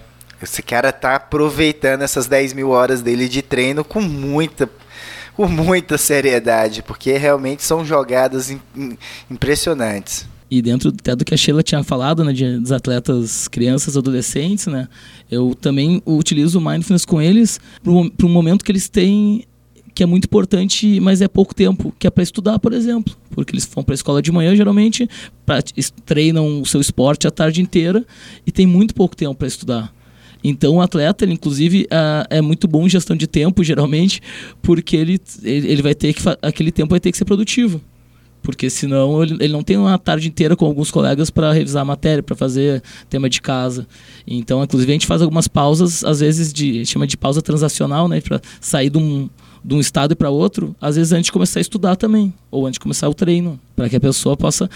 Esse 0.43 0.63
cara 0.63 0.93
tá 0.93 1.17
aproveitando 1.17 2.03
essas 2.03 2.27
10 2.27 2.53
mil 2.53 2.71
horas 2.71 3.03
dele 3.03 3.29
de 3.29 3.43
treino 3.43 3.85
com 3.85 4.01
muita, 4.01 4.69
com 5.35 5.47
muita 5.49 5.97
seriedade, 5.97 6.83
porque 6.83 7.17
realmente 7.17 7.63
são 7.63 7.85
jogadas 7.85 8.55
impressionantes. 9.31 10.27
E 10.49 10.63
dentro 10.63 10.91
até 10.91 11.17
do 11.17 11.25
que 11.25 11.35
a 11.35 11.37
Sheila 11.37 11.63
tinha 11.63 11.83
falado, 11.83 12.25
né, 12.25 12.33
de, 12.33 12.59
dos 12.59 12.71
atletas 12.71 13.49
crianças, 13.49 13.97
adolescentes, 13.97 14.67
né, 14.67 14.89
eu 15.31 15.57
também 15.61 16.01
utilizo 16.07 16.59
o 16.59 16.63
mindfulness 16.63 17.05
com 17.05 17.21
eles 17.21 17.59
para 17.83 18.27
um 18.27 18.29
momento 18.29 18.65
que 18.65 18.71
eles 18.71 18.89
têm 18.89 19.45
que 19.97 20.03
é 20.03 20.07
muito 20.07 20.27
importante, 20.27 21.01
mas 21.01 21.23
é 21.23 21.27
pouco 21.27 21.55
tempo, 21.55 21.91
que 21.99 22.07
é 22.07 22.11
para 22.11 22.23
estudar, 22.23 22.59
por 22.59 22.75
exemplo. 22.75 23.17
Porque 23.31 23.55
eles 23.55 23.65
vão 23.65 23.83
para 23.83 23.95
a 23.95 23.97
escola 23.97 24.21
de 24.21 24.31
manhã, 24.31 24.55
geralmente, 24.55 25.09
pra, 25.47 25.63
treinam 26.05 26.61
o 26.61 26.67
seu 26.67 26.83
esporte 26.83 27.27
a 27.27 27.31
tarde 27.31 27.63
inteira 27.63 28.05
e 28.47 28.53
tem 28.53 28.67
muito 28.67 28.95
pouco 28.95 29.17
tempo 29.17 29.35
para 29.35 29.49
estudar. 29.49 29.91
Então 30.49 30.77
o 30.77 30.81
atleta, 30.81 31.25
ele, 31.25 31.33
inclusive, 31.33 31.87
é 32.31 32.41
muito 32.41 32.69
bom 32.69 32.87
em 32.87 32.89
gestão 32.89 33.17
de 33.17 33.27
tempo, 33.27 33.65
geralmente, 33.65 34.21
porque 34.63 34.97
ele, 34.97 35.21
ele 35.43 35.83
vai 35.83 35.95
ter 35.95 36.13
que 36.13 36.23
aquele 36.41 36.71
tempo 36.71 36.91
vai 36.91 37.01
ter 37.01 37.11
que 37.11 37.19
ser 37.19 37.25
produtivo 37.25 37.81
porque 38.47 38.71
senão 38.71 39.25
ele, 39.25 39.37
ele 39.41 39.53
não 39.53 39.65
tem 39.65 39.77
uma 39.77 39.99
tarde 39.99 40.29
inteira 40.29 40.55
com 40.55 40.65
alguns 40.65 40.89
colegas 40.89 41.31
para 41.31 41.53
revisar 41.53 41.83
a 41.83 41.85
matéria, 41.85 42.23
para 42.23 42.37
fazer 42.37 42.81
tema 43.11 43.29
de 43.29 43.43
casa. 43.43 43.89
Então, 44.25 44.63
inclusive, 44.63 44.93
a 44.93 44.95
gente 44.95 45.07
faz 45.07 45.21
algumas 45.21 45.49
pausas, 45.49 46.05
às 46.05 46.21
vezes 46.21 46.53
de 46.53 46.87
chama 46.87 47.09
de 47.09 47.17
pausa 47.17 47.43
transacional, 47.43 48.07
né, 48.07 48.21
para 48.21 48.41
sair 48.61 48.89
de 48.89 48.99
um, 48.99 49.29
de 49.65 49.75
um 49.75 49.81
estado 49.81 50.15
para 50.15 50.31
outro, 50.31 50.77
às 50.81 50.95
vezes 50.95 51.13
antes 51.13 51.25
de 51.27 51.33
começar 51.33 51.59
a 51.59 51.61
estudar 51.61 51.97
também, 51.97 52.33
ou 52.49 52.69
antes 52.69 52.75
de 52.75 52.81
começar 52.81 53.09
o 53.09 53.15
treino, 53.15 53.59
para 53.75 53.89
que 53.89 53.97
a 53.97 54.01
pessoa 54.01 54.37
possa 54.37 54.71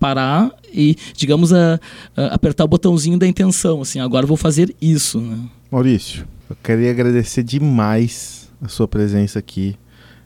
parar 0.00 0.50
e, 0.72 0.96
digamos, 1.14 1.52
a, 1.52 1.78
a, 2.16 2.26
apertar 2.34 2.64
o 2.64 2.68
botãozinho 2.68 3.18
da 3.18 3.26
intenção, 3.26 3.82
assim, 3.82 4.00
agora 4.00 4.26
vou 4.26 4.36
fazer 4.36 4.74
isso. 4.80 5.20
Né? 5.20 5.38
Maurício, 5.70 6.26
eu 6.48 6.56
queria 6.62 6.90
agradecer 6.90 7.42
demais 7.42 8.50
a 8.60 8.68
sua 8.68 8.86
presença 8.86 9.38
aqui. 9.38 9.76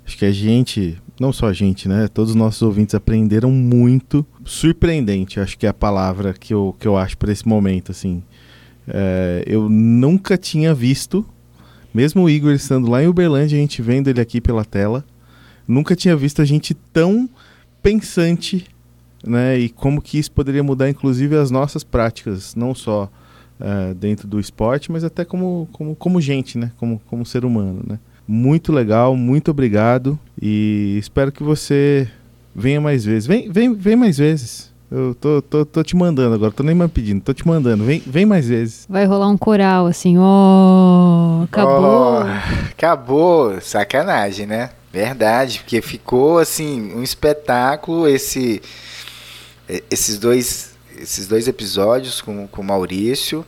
Acho 0.07 0.19
que 0.19 0.25
a 0.25 0.33
gente, 0.33 0.97
não 1.19 1.33
só 1.33 1.49
a 1.49 1.53
gente, 1.53 1.89
né? 1.89 2.07
Todos 2.07 2.31
os 2.31 2.37
nossos 2.37 2.63
ouvintes 2.63 2.95
aprenderam 2.95 3.51
muito. 3.51 4.25
Surpreendente, 4.45 5.41
acho 5.41 5.59
que 5.59 5.67
é 5.67 5.69
a 5.69 5.75
palavra 5.75 6.33
que 6.33 6.55
eu, 6.55 6.77
que 6.79 6.87
eu 6.87 6.97
acho 6.97 7.19
para 7.19 7.33
esse 7.33 7.47
momento, 7.47 7.91
assim. 7.91 8.23
É, 8.87 9.43
eu 9.47 9.69
nunca 9.69 10.39
tinha 10.39 10.73
visto, 10.73 11.27
mesmo 11.93 12.23
o 12.23 12.31
Igor 12.31 12.53
estando 12.53 12.89
lá 12.89 13.03
em 13.03 13.09
Uberlândia, 13.09 13.59
a 13.59 13.61
gente 13.61 13.83
vendo 13.83 14.09
ele 14.09 14.21
aqui 14.21 14.41
pela 14.41 14.65
tela, 14.65 15.05
nunca 15.67 15.97
tinha 15.97 16.17
visto 16.17 16.41
a 16.41 16.45
gente 16.45 16.73
tão 16.93 17.29
pensante, 17.83 18.67
né? 19.27 19.59
E 19.59 19.69
como 19.69 20.01
que 20.01 20.19
isso 20.19 20.31
poderia 20.33 20.63
mudar, 20.63 20.89
inclusive, 20.89 21.37
as 21.37 21.51
nossas 21.51 21.85
práticas, 21.85 22.55
não 22.55 22.75
só 22.75 23.11
é, 23.61 23.95
dentro 23.95 24.27
do 24.27 24.39
esporte, 24.39 24.91
mas 24.91 25.05
até 25.05 25.25
como, 25.25 25.69
como, 25.73 25.95
como 25.95 26.21
gente, 26.21 26.59
né? 26.59 26.73
Como, 26.77 27.01
como 27.07 27.25
ser 27.25 27.45
humano, 27.45 27.83
né? 27.87 27.99
Muito 28.29 28.73
legal, 28.73 29.17
muito 29.17 29.51
obrigado 29.51 30.19
e 30.41 30.97
espero 30.99 31.31
que 31.31 31.45
você 31.45 32.09
venha 32.55 32.81
mais 32.81 33.05
vezes. 33.05 33.27
Vem, 33.27 33.51
vem, 33.51 33.73
vem 33.73 33.95
mais 33.95 34.19
vezes. 34.19 34.75
Eu 34.91 35.15
tô, 35.15 35.43
tô, 35.43 35.65
tô 35.65 35.83
te 35.83 35.97
mandando 35.97 36.35
agora, 36.35 36.53
tô 36.53 36.63
nem 36.63 36.75
mais 36.75 36.91
pedindo, 36.91 37.21
tô 37.21 37.33
te 37.35 37.47
mandando. 37.47 37.85
Vem, 37.85 38.03
vem 38.07 38.25
mais 38.25 38.49
vezes. 38.49 38.87
Vai 38.89 39.05
rolar 39.05 39.29
um 39.29 39.37
coral 39.37 39.87
assim, 39.87 40.17
ó, 40.19 41.41
oh, 41.41 41.43
acabou. 41.45 42.21
Oh, 42.21 42.71
acabou, 42.71 43.61
sacanagem, 43.61 44.47
né? 44.47 44.71
Verdade, 44.93 45.59
porque 45.59 45.83
ficou 45.83 46.39
assim 46.39 46.95
um 46.95 47.03
espetáculo 47.03 48.09
esse 48.09 48.63
esses 49.91 50.19
dois 50.19 50.77
esses 51.01 51.27
dois 51.27 51.47
episódios 51.47 52.21
com, 52.21 52.47
com 52.47 52.63
o 52.63 52.65
Maurício. 52.65 53.45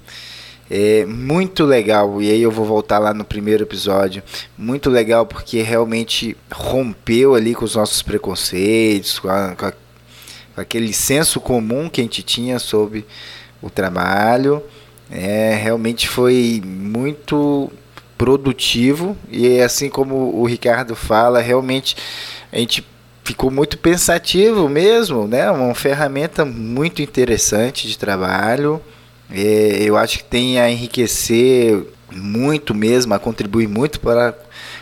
É 0.70 1.06
muito 1.06 1.64
legal, 1.64 2.20
e 2.20 2.30
aí 2.30 2.42
eu 2.42 2.50
vou 2.50 2.66
voltar 2.66 2.98
lá 2.98 3.14
no 3.14 3.24
primeiro 3.24 3.62
episódio. 3.62 4.22
Muito 4.56 4.90
legal 4.90 5.24
porque 5.24 5.62
realmente 5.62 6.36
rompeu 6.52 7.34
ali 7.34 7.54
com 7.54 7.64
os 7.64 7.74
nossos 7.74 8.02
preconceitos, 8.02 9.18
com, 9.18 9.30
a, 9.30 9.54
com, 9.56 9.64
a, 9.64 9.72
com 9.72 10.60
aquele 10.60 10.92
senso 10.92 11.40
comum 11.40 11.88
que 11.88 12.02
a 12.02 12.04
gente 12.04 12.22
tinha 12.22 12.58
sobre 12.58 13.06
o 13.62 13.70
trabalho. 13.70 14.62
É, 15.10 15.54
realmente 15.54 16.06
foi 16.06 16.62
muito 16.62 17.72
produtivo 18.18 19.16
e 19.30 19.60
assim 19.60 19.88
como 19.88 20.38
o 20.38 20.44
Ricardo 20.44 20.94
fala, 20.94 21.40
realmente 21.40 21.96
a 22.52 22.58
gente 22.58 22.84
ficou 23.28 23.50
muito 23.50 23.76
pensativo 23.76 24.70
mesmo, 24.70 25.28
né? 25.28 25.50
Uma 25.50 25.74
ferramenta 25.74 26.46
muito 26.46 27.02
interessante 27.02 27.86
de 27.86 27.98
trabalho. 27.98 28.80
É, 29.30 29.82
eu 29.82 29.98
acho 29.98 30.18
que 30.18 30.24
tem 30.24 30.58
a 30.58 30.70
enriquecer 30.70 31.84
muito 32.10 32.74
mesmo, 32.74 33.12
a 33.12 33.18
contribuir 33.18 33.68
muito 33.68 34.00
para 34.00 34.34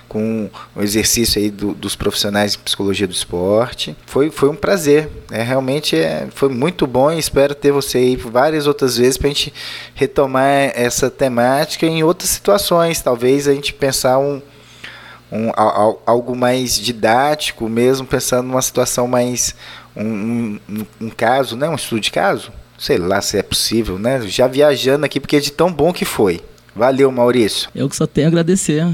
com 0.08 0.48
o 0.76 0.80
exercício 0.80 1.42
aí 1.42 1.50
do, 1.50 1.74
dos 1.74 1.96
profissionais 1.96 2.52
de 2.52 2.58
psicologia 2.58 3.08
do 3.08 3.12
esporte. 3.12 3.96
Foi, 4.06 4.30
foi 4.30 4.48
um 4.48 4.54
prazer, 4.54 5.10
né? 5.28 5.42
realmente 5.42 5.96
é, 5.96 6.28
foi 6.32 6.48
muito 6.48 6.86
bom 6.86 7.10
e 7.10 7.18
espero 7.18 7.52
ter 7.52 7.72
você 7.72 7.98
aí 7.98 8.14
várias 8.14 8.68
outras 8.68 8.96
vezes 8.96 9.18
para 9.18 9.26
a 9.26 9.32
gente 9.32 9.52
retomar 9.92 10.70
essa 10.76 11.10
temática 11.10 11.84
em 11.84 12.04
outras 12.04 12.30
situações, 12.30 13.02
talvez 13.02 13.48
a 13.48 13.52
gente 13.52 13.74
pensar 13.74 14.18
um, 14.18 14.40
um, 15.30 15.50
algo 16.06 16.36
mais 16.36 16.78
didático 16.78 17.68
mesmo, 17.68 18.06
pensando 18.06 18.46
numa 18.46 18.62
situação 18.62 19.06
mais, 19.08 19.54
um, 19.96 20.58
um, 20.68 20.86
um 21.00 21.10
caso, 21.10 21.56
né? 21.56 21.68
um 21.68 21.74
estudo 21.74 22.00
de 22.00 22.10
caso, 22.10 22.52
sei 22.78 22.98
lá 22.98 23.20
se 23.20 23.38
é 23.38 23.42
possível, 23.42 23.98
né? 23.98 24.20
Já 24.26 24.46
viajando 24.46 25.04
aqui, 25.06 25.18
porque 25.18 25.36
é 25.36 25.40
de 25.40 25.52
tão 25.52 25.72
bom 25.72 25.92
que 25.92 26.04
foi. 26.04 26.40
Valeu, 26.74 27.10
Maurício. 27.10 27.70
Eu 27.74 27.88
que 27.88 27.96
só 27.96 28.06
tenho 28.06 28.26
a 28.26 28.28
agradecer. 28.28 28.86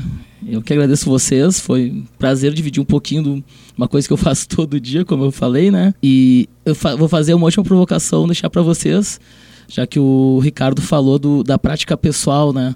Eu 0.47 0.62
que 0.62 0.73
agradeço 0.73 1.11
vocês. 1.11 1.59
Foi 1.59 1.90
um 1.90 2.05
prazer 2.16 2.53
dividir 2.53 2.81
um 2.81 2.85
pouquinho 2.85 3.23
de 3.23 3.45
uma 3.77 3.88
coisa 3.88 4.07
que 4.07 4.12
eu 4.12 4.16
faço 4.18 4.49
todo 4.49 4.81
dia, 4.81 5.05
como 5.05 5.25
eu 5.25 5.33
falei, 5.33 5.71
né? 5.71 5.92
E 6.01 6.49
eu 6.64 6.75
fa 6.75 6.95
vou 6.95 7.09
fazer 7.09 7.35
uma 7.35 7.45
última 7.45 7.64
provocação, 7.64 8.27
deixar 8.27 8.49
para 8.49 8.62
vocês, 8.62 9.21
já 9.68 9.85
que 9.85 9.99
o 9.99 10.38
Ricardo 10.38 10.81
falou 10.81 11.18
do, 11.18 11.42
da 11.42 11.59
prática 11.59 11.97
pessoal, 11.97 12.53
né? 12.53 12.75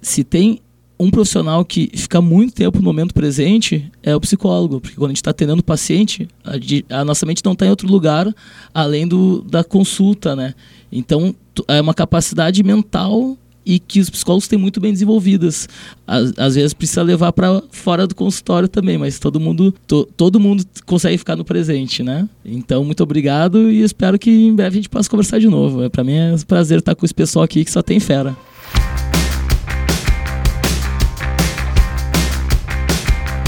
Se 0.00 0.22
tem 0.22 0.60
um 1.00 1.10
profissional 1.10 1.64
que 1.64 1.90
fica 1.94 2.20
muito 2.20 2.52
tempo 2.52 2.76
no 2.76 2.84
momento 2.84 3.14
presente 3.14 3.90
é 4.02 4.14
o 4.14 4.20
psicólogo, 4.20 4.82
porque 4.82 4.96
quando 4.96 5.06
a 5.06 5.12
gente 5.12 5.16
está 5.16 5.30
atendendo 5.30 5.60
o 5.60 5.64
paciente, 5.64 6.28
a, 6.44 7.00
a, 7.00 7.04
nossa 7.06 7.24
mente 7.24 7.42
não 7.42 7.54
está 7.54 7.64
em 7.64 7.70
outro 7.70 7.88
lugar 7.88 8.32
além 8.74 9.08
do, 9.08 9.40
da 9.40 9.64
consulta, 9.64 10.36
né? 10.36 10.54
Então, 10.92 11.34
é 11.66 11.80
uma 11.80 11.94
capacidade 11.94 12.62
mental 12.62 13.34
e 13.64 13.78
que 13.78 13.98
os 13.98 14.10
psicólogos 14.10 14.46
têm 14.46 14.58
muito 14.58 14.78
bem 14.78 14.92
desenvolvidas. 14.92 15.66
Às, 16.06 16.34
às 16.36 16.54
vezes 16.54 16.74
precisa 16.74 17.02
levar 17.02 17.32
para 17.32 17.62
fora 17.70 18.06
do 18.06 18.14
consultório 18.14 18.68
também, 18.68 18.98
mas 18.98 19.18
todo 19.18 19.40
mundo, 19.40 19.74
to, 19.86 20.06
todo 20.18 20.38
mundo 20.38 20.64
consegue 20.84 21.16
ficar 21.16 21.34
no 21.34 21.46
presente, 21.46 22.02
né? 22.02 22.28
Então, 22.44 22.84
muito 22.84 23.02
obrigado 23.02 23.70
e 23.70 23.82
espero 23.82 24.18
que 24.18 24.30
em 24.30 24.54
breve 24.54 24.74
a 24.74 24.82
gente 24.82 24.88
possa 24.90 25.08
conversar 25.08 25.38
de 25.38 25.48
novo. 25.48 25.82
É, 25.82 25.88
para 25.88 26.04
mim 26.04 26.12
é 26.12 26.34
um 26.34 26.38
prazer 26.40 26.80
estar 26.80 26.94
com 26.94 27.06
esse 27.06 27.14
pessoal 27.14 27.42
aqui 27.42 27.64
que 27.64 27.70
só 27.70 27.80
tem 27.80 27.98
fera. 27.98 28.36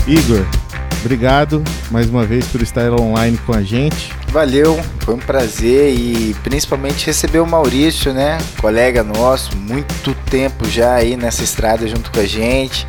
Igor, 0.06 0.44
obrigado 1.00 1.62
mais 1.90 2.10
uma 2.10 2.24
vez 2.24 2.44
por 2.46 2.60
estar 2.60 2.92
online 2.92 3.38
com 3.46 3.52
a 3.52 3.62
gente. 3.62 4.12
Valeu, 4.28 4.80
foi 5.00 5.14
um 5.14 5.18
prazer 5.18 5.94
e 5.94 6.34
principalmente 6.42 7.06
receber 7.06 7.38
o 7.38 7.46
Maurício, 7.46 8.12
né? 8.12 8.38
Colega 8.60 9.04
nosso, 9.04 9.56
muito 9.56 10.12
tempo 10.28 10.68
já 10.68 10.94
aí 10.94 11.16
nessa 11.16 11.44
estrada 11.44 11.86
junto 11.86 12.10
com 12.10 12.18
a 12.18 12.26
gente. 12.26 12.84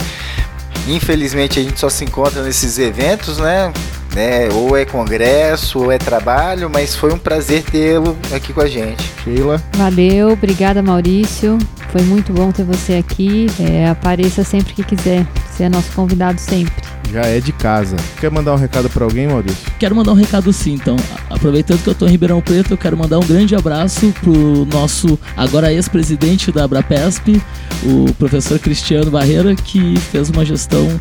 Infelizmente 0.88 1.60
a 1.60 1.64
gente 1.64 1.80
só 1.80 1.88
se 1.88 2.04
encontra 2.04 2.42
nesses 2.42 2.80
eventos, 2.80 3.38
né? 3.38 3.72
né? 4.16 4.50
Ou 4.52 4.76
é 4.76 4.84
congresso, 4.84 5.80
ou 5.80 5.92
é 5.92 6.00
trabalho, 6.00 6.70
mas 6.70 6.96
foi 6.96 7.14
um 7.14 7.18
prazer 7.18 7.64
tê-lo 7.64 8.18
aqui 8.34 8.54
com 8.54 8.62
a 8.62 8.68
gente. 8.68 9.04
Sheila. 9.24 9.62
Valeu, 9.74 10.32
obrigada 10.32 10.82
Maurício. 10.82 11.60
Foi 11.92 12.02
muito 12.02 12.34
bom 12.34 12.52
ter 12.52 12.64
você 12.64 12.94
aqui. 12.96 13.48
É, 13.60 13.88
apareça 13.88 14.44
sempre 14.44 14.74
que 14.74 14.84
quiser. 14.84 15.28
Você 15.52 15.64
é 15.64 15.70
nosso 15.70 15.92
convidado 15.92 16.40
sempre 16.40 16.73
já 17.14 17.22
é 17.22 17.40
de 17.40 17.52
casa. 17.52 17.96
Quer 18.20 18.32
mandar 18.32 18.54
um 18.54 18.58
recado 18.58 18.90
para 18.90 19.06
alguém, 19.06 19.28
Maurício? 19.28 19.72
Quero 19.78 19.96
mandar 19.96 20.12
um 20.14 20.16
recado 20.16 20.52
sim, 20.52 20.74
então. 20.74 20.96
Aproveitando 21.30 21.84
que 21.84 21.90
eu 21.90 21.94
estou 21.94 22.08
em 22.08 22.12
Ribeirão 22.12 22.42
Preto, 22.42 22.72
eu 22.72 22.78
quero 22.78 22.98
mandar 22.98 23.20
um 23.20 23.26
grande 23.26 23.56
abraço 23.56 24.12
pro 24.20 24.66
nosso 24.66 25.20
agora 25.38 25.72
ex-presidente 25.72 26.52
da 26.52 26.64
Abrapesp, 26.64 27.40
o 27.84 28.12
professor 28.14 28.58
Cristiano 28.58 29.12
Barreira, 29.12 29.54
que 29.56 29.96
fez 30.12 30.32
uma 30.32 30.44
gestão 30.44 31.00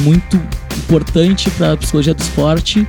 muito 0.00 0.40
importante 0.76 1.48
para 1.52 1.74
a 1.74 1.76
psicologia 1.76 2.12
do 2.12 2.20
esporte 2.20 2.86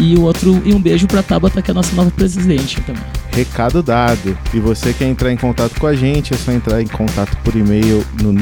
e 0.00 0.16
o 0.16 0.22
outro 0.22 0.60
e 0.64 0.74
um 0.74 0.80
beijo 0.80 1.06
para 1.06 1.20
a 1.20 1.22
Tabata, 1.22 1.62
que 1.62 1.70
é 1.70 1.72
a 1.72 1.74
nossa 1.74 1.94
nova 1.94 2.10
presidente 2.10 2.80
também. 2.80 3.02
Recado 3.30 3.82
dado. 3.82 4.36
E 4.52 4.58
você 4.58 4.92
quer 4.92 5.06
entrar 5.06 5.30
em 5.30 5.36
contato 5.36 5.78
com 5.78 5.86
a 5.86 5.94
gente, 5.94 6.34
é 6.34 6.36
só 6.36 6.50
entrar 6.50 6.82
em 6.82 6.86
contato 6.86 7.36
por 7.44 7.54
e-mail 7.54 8.04
no 8.20 8.32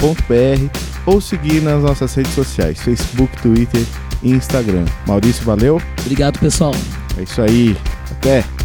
nucleoscorecast@nucleoscore.com.br 0.00 0.88
ou 1.06 1.20
seguir 1.20 1.62
nas 1.62 1.82
nossas 1.82 2.14
redes 2.14 2.32
sociais, 2.32 2.80
Facebook, 2.80 3.34
Twitter 3.42 3.82
e 4.22 4.30
Instagram. 4.30 4.84
Maurício, 5.06 5.44
valeu. 5.44 5.80
Obrigado, 6.00 6.38
pessoal. 6.38 6.74
É 7.16 7.22
isso 7.22 7.40
aí. 7.42 7.76
Até. 8.10 8.57